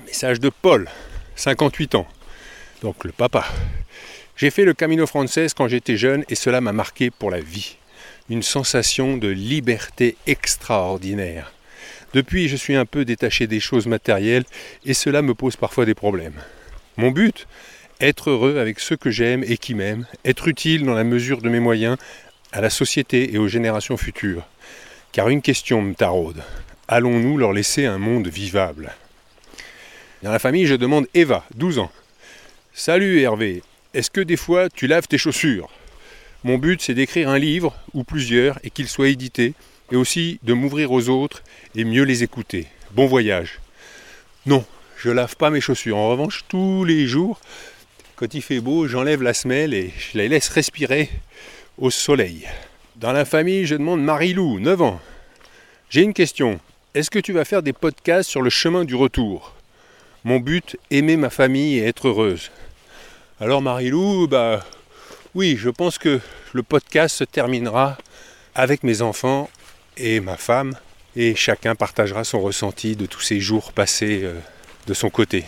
Message 0.06 0.42
de 0.42 0.50
Paul, 0.50 0.90
58 1.38 1.96
ans. 1.96 2.06
Donc 2.82 3.06
le 3.06 3.14
papa. 3.14 3.46
J'ai 4.36 4.50
fait 4.50 4.66
le 4.66 4.74
Camino 4.74 5.08
Frances 5.08 5.54
quand 5.56 5.70
j'étais 5.70 5.96
jeune 5.96 6.26
et 6.28 6.36
cela 6.36 6.60
m'a 6.60 6.74
marqué 6.74 7.12
pour 7.12 7.32
la 7.32 7.40
vie. 7.40 7.78
Une 8.30 8.44
sensation 8.44 9.16
de 9.16 9.30
liberté 9.30 10.18
extraordinaire. 10.28 11.54
Depuis, 12.14 12.50
je 12.50 12.58
suis 12.58 12.76
un 12.76 12.86
peu 12.86 13.06
détaché 13.06 13.48
des 13.48 13.62
choses 13.62 13.88
matérielles 13.88 14.44
et 14.84 14.94
cela 14.94 15.22
me 15.22 15.34
pose 15.34 15.56
parfois 15.56 15.86
des 15.86 15.96
problèmes. 15.96 16.42
Mon 16.98 17.12
but? 17.12 17.48
Être 18.02 18.32
heureux 18.32 18.58
avec 18.58 18.82
ceux 18.82 18.98
que 18.98 19.12
j'aime 19.12 19.46
et 19.48 19.58
qui 19.58 19.76
m'aiment, 19.76 20.08
être 20.26 20.50
utile 20.50 20.86
dans 20.86 20.96
la 20.96 21.04
mesure 21.06 21.42
de 21.42 21.50
mes 21.50 21.60
moyens 21.62 21.98
à 22.52 22.62
la 22.62 22.70
société 22.70 23.34
et 23.34 23.38
aux 23.38 23.48
générations 23.48 23.98
futures. 23.98 24.46
Car 25.12 25.30
une 25.30 25.42
question 25.42 25.82
me 25.82 25.94
taraude. 25.94 26.44
Allons-nous 26.88 27.38
leur 27.38 27.54
laisser 27.54 27.86
un 27.86 27.98
monde 27.98 28.28
vivable? 28.28 28.94
Dans 30.24 30.32
la 30.32 30.40
famille, 30.40 30.68
je 30.68 30.76
demande 30.76 31.08
Eva, 31.14 31.46
12 31.56 31.80
ans. 31.80 31.92
Salut 32.74 33.22
Hervé, 33.22 33.64
est-ce 33.94 34.12
que 34.12 34.22
des 34.22 34.38
fois 34.38 34.70
tu 34.70 34.88
laves 34.88 35.08
tes 35.08 35.18
chaussures? 35.18 35.70
Mon 36.44 36.58
but 36.58 36.82
c'est 36.82 36.94
d'écrire 36.94 37.30
un 37.30 37.40
livre, 37.40 37.76
ou 37.94 38.04
plusieurs, 38.04 38.60
et 38.64 38.70
qu'il 38.70 38.88
soit 38.88 39.10
édité, 39.10 39.54
et 39.92 39.96
aussi 39.96 40.40
de 40.44 40.54
m'ouvrir 40.54 40.92
aux 40.92 41.10
autres 41.10 41.44
et 41.76 41.84
mieux 41.84 42.04
les 42.04 42.24
écouter. 42.24 42.68
Bon 42.92 43.06
voyage. 43.06 43.60
Non, 44.46 44.66
je 44.98 45.10
lave 45.10 45.36
pas 45.36 45.50
mes 45.50 45.62
chaussures. 45.62 45.98
En 45.98 46.10
revanche, 46.10 46.46
tous 46.48 46.84
les 46.84 47.08
jours, 47.08 47.40
quand 48.16 48.34
il 48.34 48.42
fait 48.42 48.60
beau, 48.60 48.88
j'enlève 48.88 49.22
la 49.22 49.34
semelle 49.34 49.74
et 49.74 49.92
je 49.98 50.18
les 50.18 50.30
laisse 50.30 50.50
respirer 50.50 51.10
au 51.82 51.90
soleil. 51.90 52.48
Dans 52.96 53.12
la 53.12 53.26
famille, 53.26 53.66
je 53.66 53.76
demande 53.76 54.04
Marie-Lou, 54.04 54.60
9 54.60 54.82
ans. 54.84 55.02
J'ai 55.90 56.04
une 56.04 56.14
question. 56.14 56.60
Est-ce 56.94 57.10
que 57.10 57.20
tu 57.20 57.34
vas 57.34 57.44
faire 57.44 57.64
des 57.64 57.74
podcasts 57.74 58.30
sur 58.30 58.44
le 58.44 58.50
chemin 58.50 58.86
du 58.86 58.96
retour? 58.96 59.56
Mon 60.24 60.40
but, 60.40 60.78
aimer 60.92 61.18
ma 61.18 61.32
famille 61.32 61.80
et 61.80 61.88
être 61.88 62.08
heureuse. 62.08 62.52
Alors 63.40 63.62
Marie-Lou, 63.62 64.28
bah 64.28 64.64
oui, 65.34 65.58
je 65.58 65.70
pense 65.70 65.98
que 65.98 66.22
le 66.54 66.64
podcast 66.64 67.16
se 67.16 67.24
terminera 67.24 67.98
avec 68.54 68.84
mes 68.84 69.02
enfants 69.02 69.50
et 69.98 70.20
ma 70.20 70.38
femme, 70.38 70.76
et 71.16 71.36
chacun 71.36 71.74
partagera 71.74 72.24
son 72.24 72.42
ressenti 72.42 72.96
de 72.96 73.08
tous 73.08 73.22
ces 73.22 73.40
jours 73.40 73.74
passés 73.74 74.22
euh, 74.24 74.40
de 74.86 74.94
son 74.94 75.10
côté. 75.10 75.46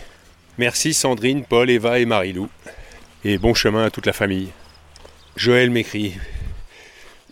Merci 0.58 0.94
Sandrine, 0.94 1.44
Paul, 1.44 1.70
Eva 1.70 2.00
et 2.00 2.06
Marilou, 2.06 2.48
et 3.24 3.38
bon 3.38 3.54
chemin 3.54 3.84
à 3.84 3.90
toute 3.90 4.06
la 4.06 4.12
famille. 4.12 4.50
Joël 5.36 5.68
m'écrit 5.68 6.14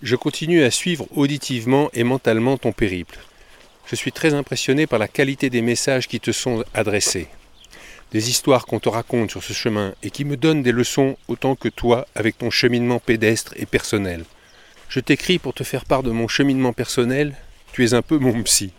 Je 0.03 0.17
continue 0.17 0.65
à 0.65 0.73
suivre 0.73 1.07
auditivement 1.15 1.89
et 1.95 2.03
mentalement 2.03 2.59
ton 2.59 2.73
périple. 2.73 3.21
Je 3.87 3.95
suis 3.95 4.11
très 4.11 4.35
impressionné 4.35 4.89
par 4.89 4.99
la 4.99 5.07
qualité 5.07 5.51
des 5.51 5.63
messages 5.63 6.09
qui 6.09 6.19
te 6.19 6.33
sont 6.33 6.65
adressés, 6.75 7.29
des 8.11 8.29
histoires 8.29 8.67
qu'on 8.67 8.81
te 8.81 8.89
raconte 8.89 9.31
sur 9.31 9.45
ce 9.45 9.53
chemin 9.53 9.95
et 10.03 10.11
qui 10.11 10.25
me 10.25 10.37
donnent 10.37 10.65
des 10.65 10.73
leçons 10.73 11.17
autant 11.29 11.55
que 11.55 11.69
toi 11.69 12.09
avec 12.17 12.39
ton 12.39 12.51
cheminement 12.51 12.99
pédestre 12.99 13.55
et 13.57 13.67
personnel. 13.67 14.25
Je 14.89 14.99
t'écris 14.99 15.39
pour 15.39 15.55
te 15.55 15.63
faire 15.63 15.85
part 15.85 16.03
de 16.03 16.11
mon 16.11 16.27
cheminement 16.27 16.73
personnel. 16.73 17.37
Tu 17.73 17.85
es 17.85 17.95
un 17.95 18.03
peu 18.03 18.19
mon 18.19 18.43
psy. 18.43 18.73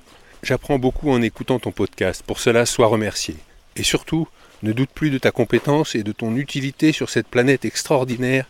J'apprends 0.44 0.80
beaucoup 0.80 1.10
en 1.10 1.22
écoutant 1.22 1.60
ton 1.60 1.72
podcast. 1.72 2.24
Pour 2.28 2.42
cela, 2.42 2.66
sois 2.66 2.88
remercié. 2.88 3.36
Et 3.78 3.84
surtout, 3.84 4.28
ne 4.63 4.73
doute 4.73 4.89
plus 4.89 5.10
de 5.10 5.17
ta 5.17 5.32
compétence 5.32 5.93
et 5.93 6.04
de 6.04 6.12
ton 6.12 6.36
utilité 6.36 6.91
sur 6.91 7.10
cette 7.10 7.28
planète 7.28 7.65
extraordinaire 7.65 8.45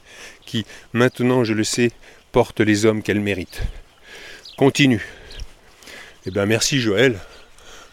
qui, 0.45 0.65
maintenant 0.93 1.43
je 1.43 1.54
le 1.54 1.63
sais, 1.63 1.91
porte 2.32 2.62
les 2.62 2.86
hommes 2.86 3.02
qu'elle 3.04 3.19
mérite. 3.19 3.63
Continue. 4.56 5.06
Eh 6.26 6.32
bien 6.32 6.45
merci 6.45 6.80
Joël. 6.80 7.19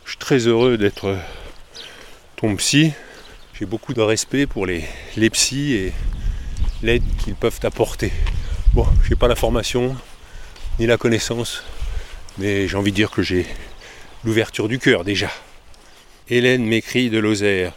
Je 0.04 0.10
suis 0.10 0.18
très 0.18 0.46
heureux 0.46 0.76
d'être 0.76 1.16
ton 2.36 2.54
psy. 2.56 2.92
J'ai 3.58 3.66
beaucoup 3.66 3.94
de 3.94 4.00
respect 4.00 4.46
pour 4.46 4.66
les, 4.66 4.84
les 5.16 5.30
psys 5.30 5.74
et 5.74 5.92
l'aide 6.82 7.02
qu'ils 7.18 7.34
peuvent 7.34 7.60
apporter. 7.62 8.12
Bon, 8.74 8.86
j'ai 9.08 9.16
pas 9.16 9.28
la 9.28 9.36
formation 9.36 9.96
ni 10.78 10.86
la 10.86 10.96
connaissance, 10.96 11.64
mais 12.38 12.68
j'ai 12.68 12.76
envie 12.76 12.92
de 12.92 12.96
dire 12.96 13.10
que 13.10 13.22
j'ai 13.22 13.46
l'ouverture 14.24 14.68
du 14.68 14.78
cœur 14.78 15.04
déjà. 15.04 15.30
Hélène 16.28 16.64
m'écrit 16.64 17.10
de 17.10 17.18
Lozère. 17.18 17.72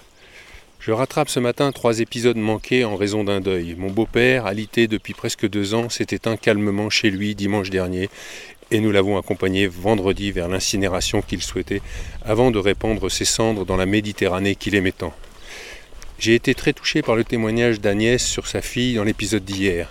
Je 0.85 0.91
rattrape 0.91 1.29
ce 1.29 1.39
matin 1.39 1.71
trois 1.71 2.01
épisodes 2.01 2.35
manqués 2.35 2.83
en 2.83 2.97
raison 2.97 3.23
d'un 3.23 3.39
deuil. 3.39 3.73
Mon 3.77 3.89
beau-père, 3.89 4.45
alité 4.45 4.89
depuis 4.89 5.13
presque 5.13 5.47
deux 5.47 5.73
ans, 5.73 5.87
s'est 5.87 6.07
éteint 6.11 6.35
calmement 6.35 6.89
chez 6.89 7.09
lui 7.09 7.35
dimanche 7.35 7.69
dernier 7.69 8.09
et 8.69 8.81
nous 8.81 8.91
l'avons 8.91 9.17
accompagné 9.17 9.65
vendredi 9.65 10.33
vers 10.33 10.49
l'incinération 10.49 11.21
qu'il 11.21 11.41
souhaitait 11.41 11.81
avant 12.25 12.51
de 12.51 12.59
répandre 12.59 13.09
ses 13.09 13.23
cendres 13.23 13.65
dans 13.65 13.77
la 13.77 13.85
Méditerranée 13.85 14.55
qu'il 14.55 14.75
aimait 14.75 14.91
tant. 14.91 15.13
J'ai 16.19 16.35
été 16.35 16.53
très 16.53 16.73
touché 16.73 17.01
par 17.01 17.15
le 17.15 17.23
témoignage 17.23 17.79
d'Agnès 17.79 18.21
sur 18.21 18.47
sa 18.47 18.61
fille 18.61 18.95
dans 18.95 19.05
l'épisode 19.05 19.45
d'hier. 19.45 19.89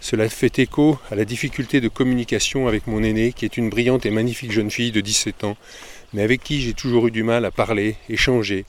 Cela 0.00 0.28
fait 0.28 0.60
écho 0.60 1.00
à 1.10 1.16
la 1.16 1.24
difficulté 1.24 1.80
de 1.80 1.88
communication 1.88 2.68
avec 2.68 2.86
mon 2.86 3.02
aîné, 3.02 3.32
qui 3.32 3.44
est 3.44 3.56
une 3.56 3.70
brillante 3.70 4.06
et 4.06 4.10
magnifique 4.10 4.52
jeune 4.52 4.70
fille 4.70 4.92
de 4.92 5.00
17 5.00 5.42
ans, 5.42 5.56
mais 6.12 6.22
avec 6.22 6.44
qui 6.44 6.60
j'ai 6.60 6.74
toujours 6.74 7.08
eu 7.08 7.10
du 7.10 7.24
mal 7.24 7.44
à 7.44 7.50
parler, 7.50 7.96
échanger, 8.08 8.66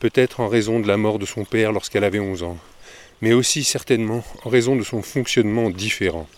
peut-être 0.00 0.40
en 0.40 0.48
raison 0.48 0.80
de 0.80 0.88
la 0.88 0.96
mort 0.96 1.18
de 1.18 1.26
son 1.26 1.44
père 1.44 1.72
lorsqu'elle 1.72 2.04
avait 2.04 2.18
11 2.18 2.42
ans, 2.42 2.58
mais 3.20 3.32
aussi 3.32 3.64
certainement 3.64 4.24
en 4.44 4.48
raison 4.48 4.76
de 4.76 4.82
son 4.82 5.02
fonctionnement 5.02 5.70
différent. 5.70 6.28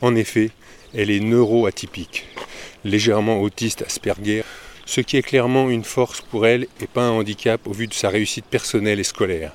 En 0.00 0.14
effet, 0.14 0.50
elle 0.94 1.10
est 1.10 1.20
neuroatypique, 1.20 2.26
légèrement 2.84 3.40
autiste 3.40 3.82
Asperger, 3.82 4.44
ce 4.86 5.00
qui 5.00 5.16
est 5.16 5.22
clairement 5.22 5.68
une 5.68 5.84
force 5.84 6.20
pour 6.20 6.46
elle 6.46 6.66
et 6.80 6.86
pas 6.86 7.02
un 7.02 7.10
handicap 7.10 7.66
au 7.66 7.72
vu 7.72 7.86
de 7.86 7.94
sa 7.94 8.08
réussite 8.08 8.46
personnelle 8.46 9.00
et 9.00 9.04
scolaire. 9.04 9.52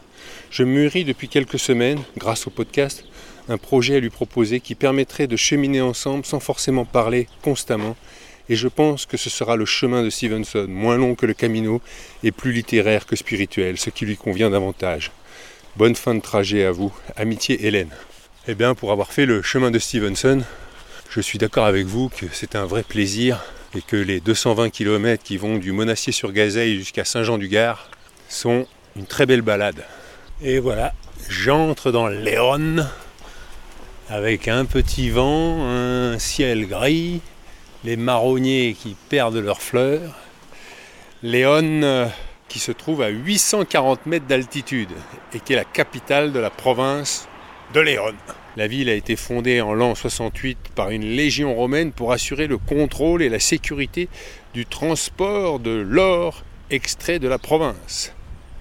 Je 0.49 0.63
mûris 0.63 1.05
depuis 1.05 1.29
quelques 1.29 1.59
semaines, 1.59 2.01
grâce 2.17 2.47
au 2.47 2.49
podcast, 2.49 3.05
un 3.47 3.57
projet 3.57 3.95
à 3.95 3.99
lui 3.99 4.09
proposer 4.09 4.59
qui 4.59 4.75
permettrait 4.75 5.27
de 5.27 5.35
cheminer 5.35 5.81
ensemble 5.81 6.25
sans 6.25 6.39
forcément 6.39 6.85
parler 6.85 7.27
constamment. 7.41 7.95
Et 8.51 8.57
je 8.57 8.67
pense 8.67 9.05
que 9.05 9.15
ce 9.15 9.29
sera 9.29 9.55
le 9.55 9.63
chemin 9.65 10.03
de 10.03 10.09
Stevenson, 10.09 10.65
moins 10.67 10.97
long 10.97 11.15
que 11.15 11.25
le 11.25 11.33
Camino 11.33 11.81
et 12.21 12.33
plus 12.33 12.51
littéraire 12.51 13.05
que 13.05 13.15
spirituel, 13.15 13.77
ce 13.77 13.89
qui 13.89 14.05
lui 14.05 14.17
convient 14.17 14.49
davantage. 14.49 15.13
Bonne 15.77 15.95
fin 15.95 16.15
de 16.15 16.19
trajet 16.19 16.65
à 16.65 16.73
vous. 16.73 16.93
Amitié 17.15 17.65
Hélène. 17.65 17.91
Eh 18.49 18.53
bien, 18.53 18.75
pour 18.75 18.91
avoir 18.91 19.13
fait 19.13 19.25
le 19.25 19.41
chemin 19.41 19.71
de 19.71 19.79
Stevenson, 19.79 20.41
je 21.09 21.21
suis 21.21 21.39
d'accord 21.39 21.65
avec 21.65 21.85
vous 21.85 22.09
que 22.09 22.25
c'est 22.33 22.57
un 22.57 22.65
vrai 22.65 22.83
plaisir 22.83 23.41
et 23.73 23.81
que 23.81 23.95
les 23.95 24.19
220 24.19 24.69
km 24.69 25.23
qui 25.23 25.37
vont 25.37 25.55
du 25.57 25.71
Monastier-sur-Gazeille 25.71 26.77
jusqu'à 26.77 27.05
Saint-Jean-du-Gard 27.05 27.89
sont 28.27 28.67
une 28.97 29.05
très 29.05 29.25
belle 29.25 29.43
balade. 29.43 29.85
Et 30.41 30.59
voilà, 30.59 30.93
j'entre 31.29 31.93
dans 31.93 32.09
Léon, 32.09 32.85
avec 34.09 34.49
un 34.49 34.65
petit 34.65 35.09
vent, 35.09 35.65
un 35.69 36.19
ciel 36.19 36.67
gris, 36.67 37.21
les 37.83 37.97
marronniers 37.97 38.75
qui 38.79 38.95
perdent 39.09 39.37
leurs 39.37 39.61
fleurs. 39.61 40.13
Léon 41.23 41.83
euh, 41.83 42.07
qui 42.47 42.59
se 42.59 42.71
trouve 42.71 43.01
à 43.01 43.09
840 43.09 44.05
mètres 44.07 44.25
d'altitude 44.27 44.89
et 45.33 45.39
qui 45.39 45.53
est 45.53 45.55
la 45.55 45.63
capitale 45.63 46.31
de 46.31 46.39
la 46.39 46.49
province 46.49 47.27
de 47.73 47.79
Léon. 47.79 48.13
La 48.57 48.67
ville 48.67 48.89
a 48.89 48.93
été 48.93 49.15
fondée 49.15 49.61
en 49.61 49.73
l'an 49.73 49.95
68 49.95 50.57
par 50.75 50.89
une 50.89 51.03
légion 51.03 51.55
romaine 51.55 51.93
pour 51.93 52.11
assurer 52.11 52.47
le 52.47 52.57
contrôle 52.57 53.21
et 53.21 53.29
la 53.29 53.39
sécurité 53.39 54.09
du 54.53 54.65
transport 54.65 55.59
de 55.59 55.71
l'or 55.71 56.43
extrait 56.69 57.19
de 57.19 57.29
la 57.29 57.37
province. 57.37 58.13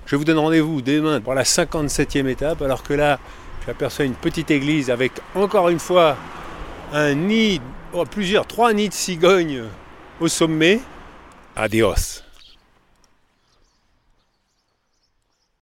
Je 0.06 0.16
vous 0.16 0.24
donne 0.24 0.38
rendez-vous 0.38 0.82
demain 0.82 1.20
pour 1.20 1.34
la 1.34 1.42
57e 1.42 2.28
étape, 2.28 2.62
alors 2.62 2.82
que 2.82 2.94
là, 2.94 3.18
j'aperçois 3.66 4.04
une 4.04 4.14
petite 4.14 4.50
église 4.50 4.90
avec 4.90 5.12
encore 5.34 5.68
une 5.68 5.78
fois 5.78 6.16
un 6.92 7.14
nid, 7.14 7.60
oh, 7.92 8.04
plusieurs, 8.04 8.46
trois 8.46 8.72
nids 8.72 8.88
de 8.88 8.94
cigognes 8.94 9.64
au 10.20 10.28
sommet. 10.28 10.80
Adios. 11.56 12.22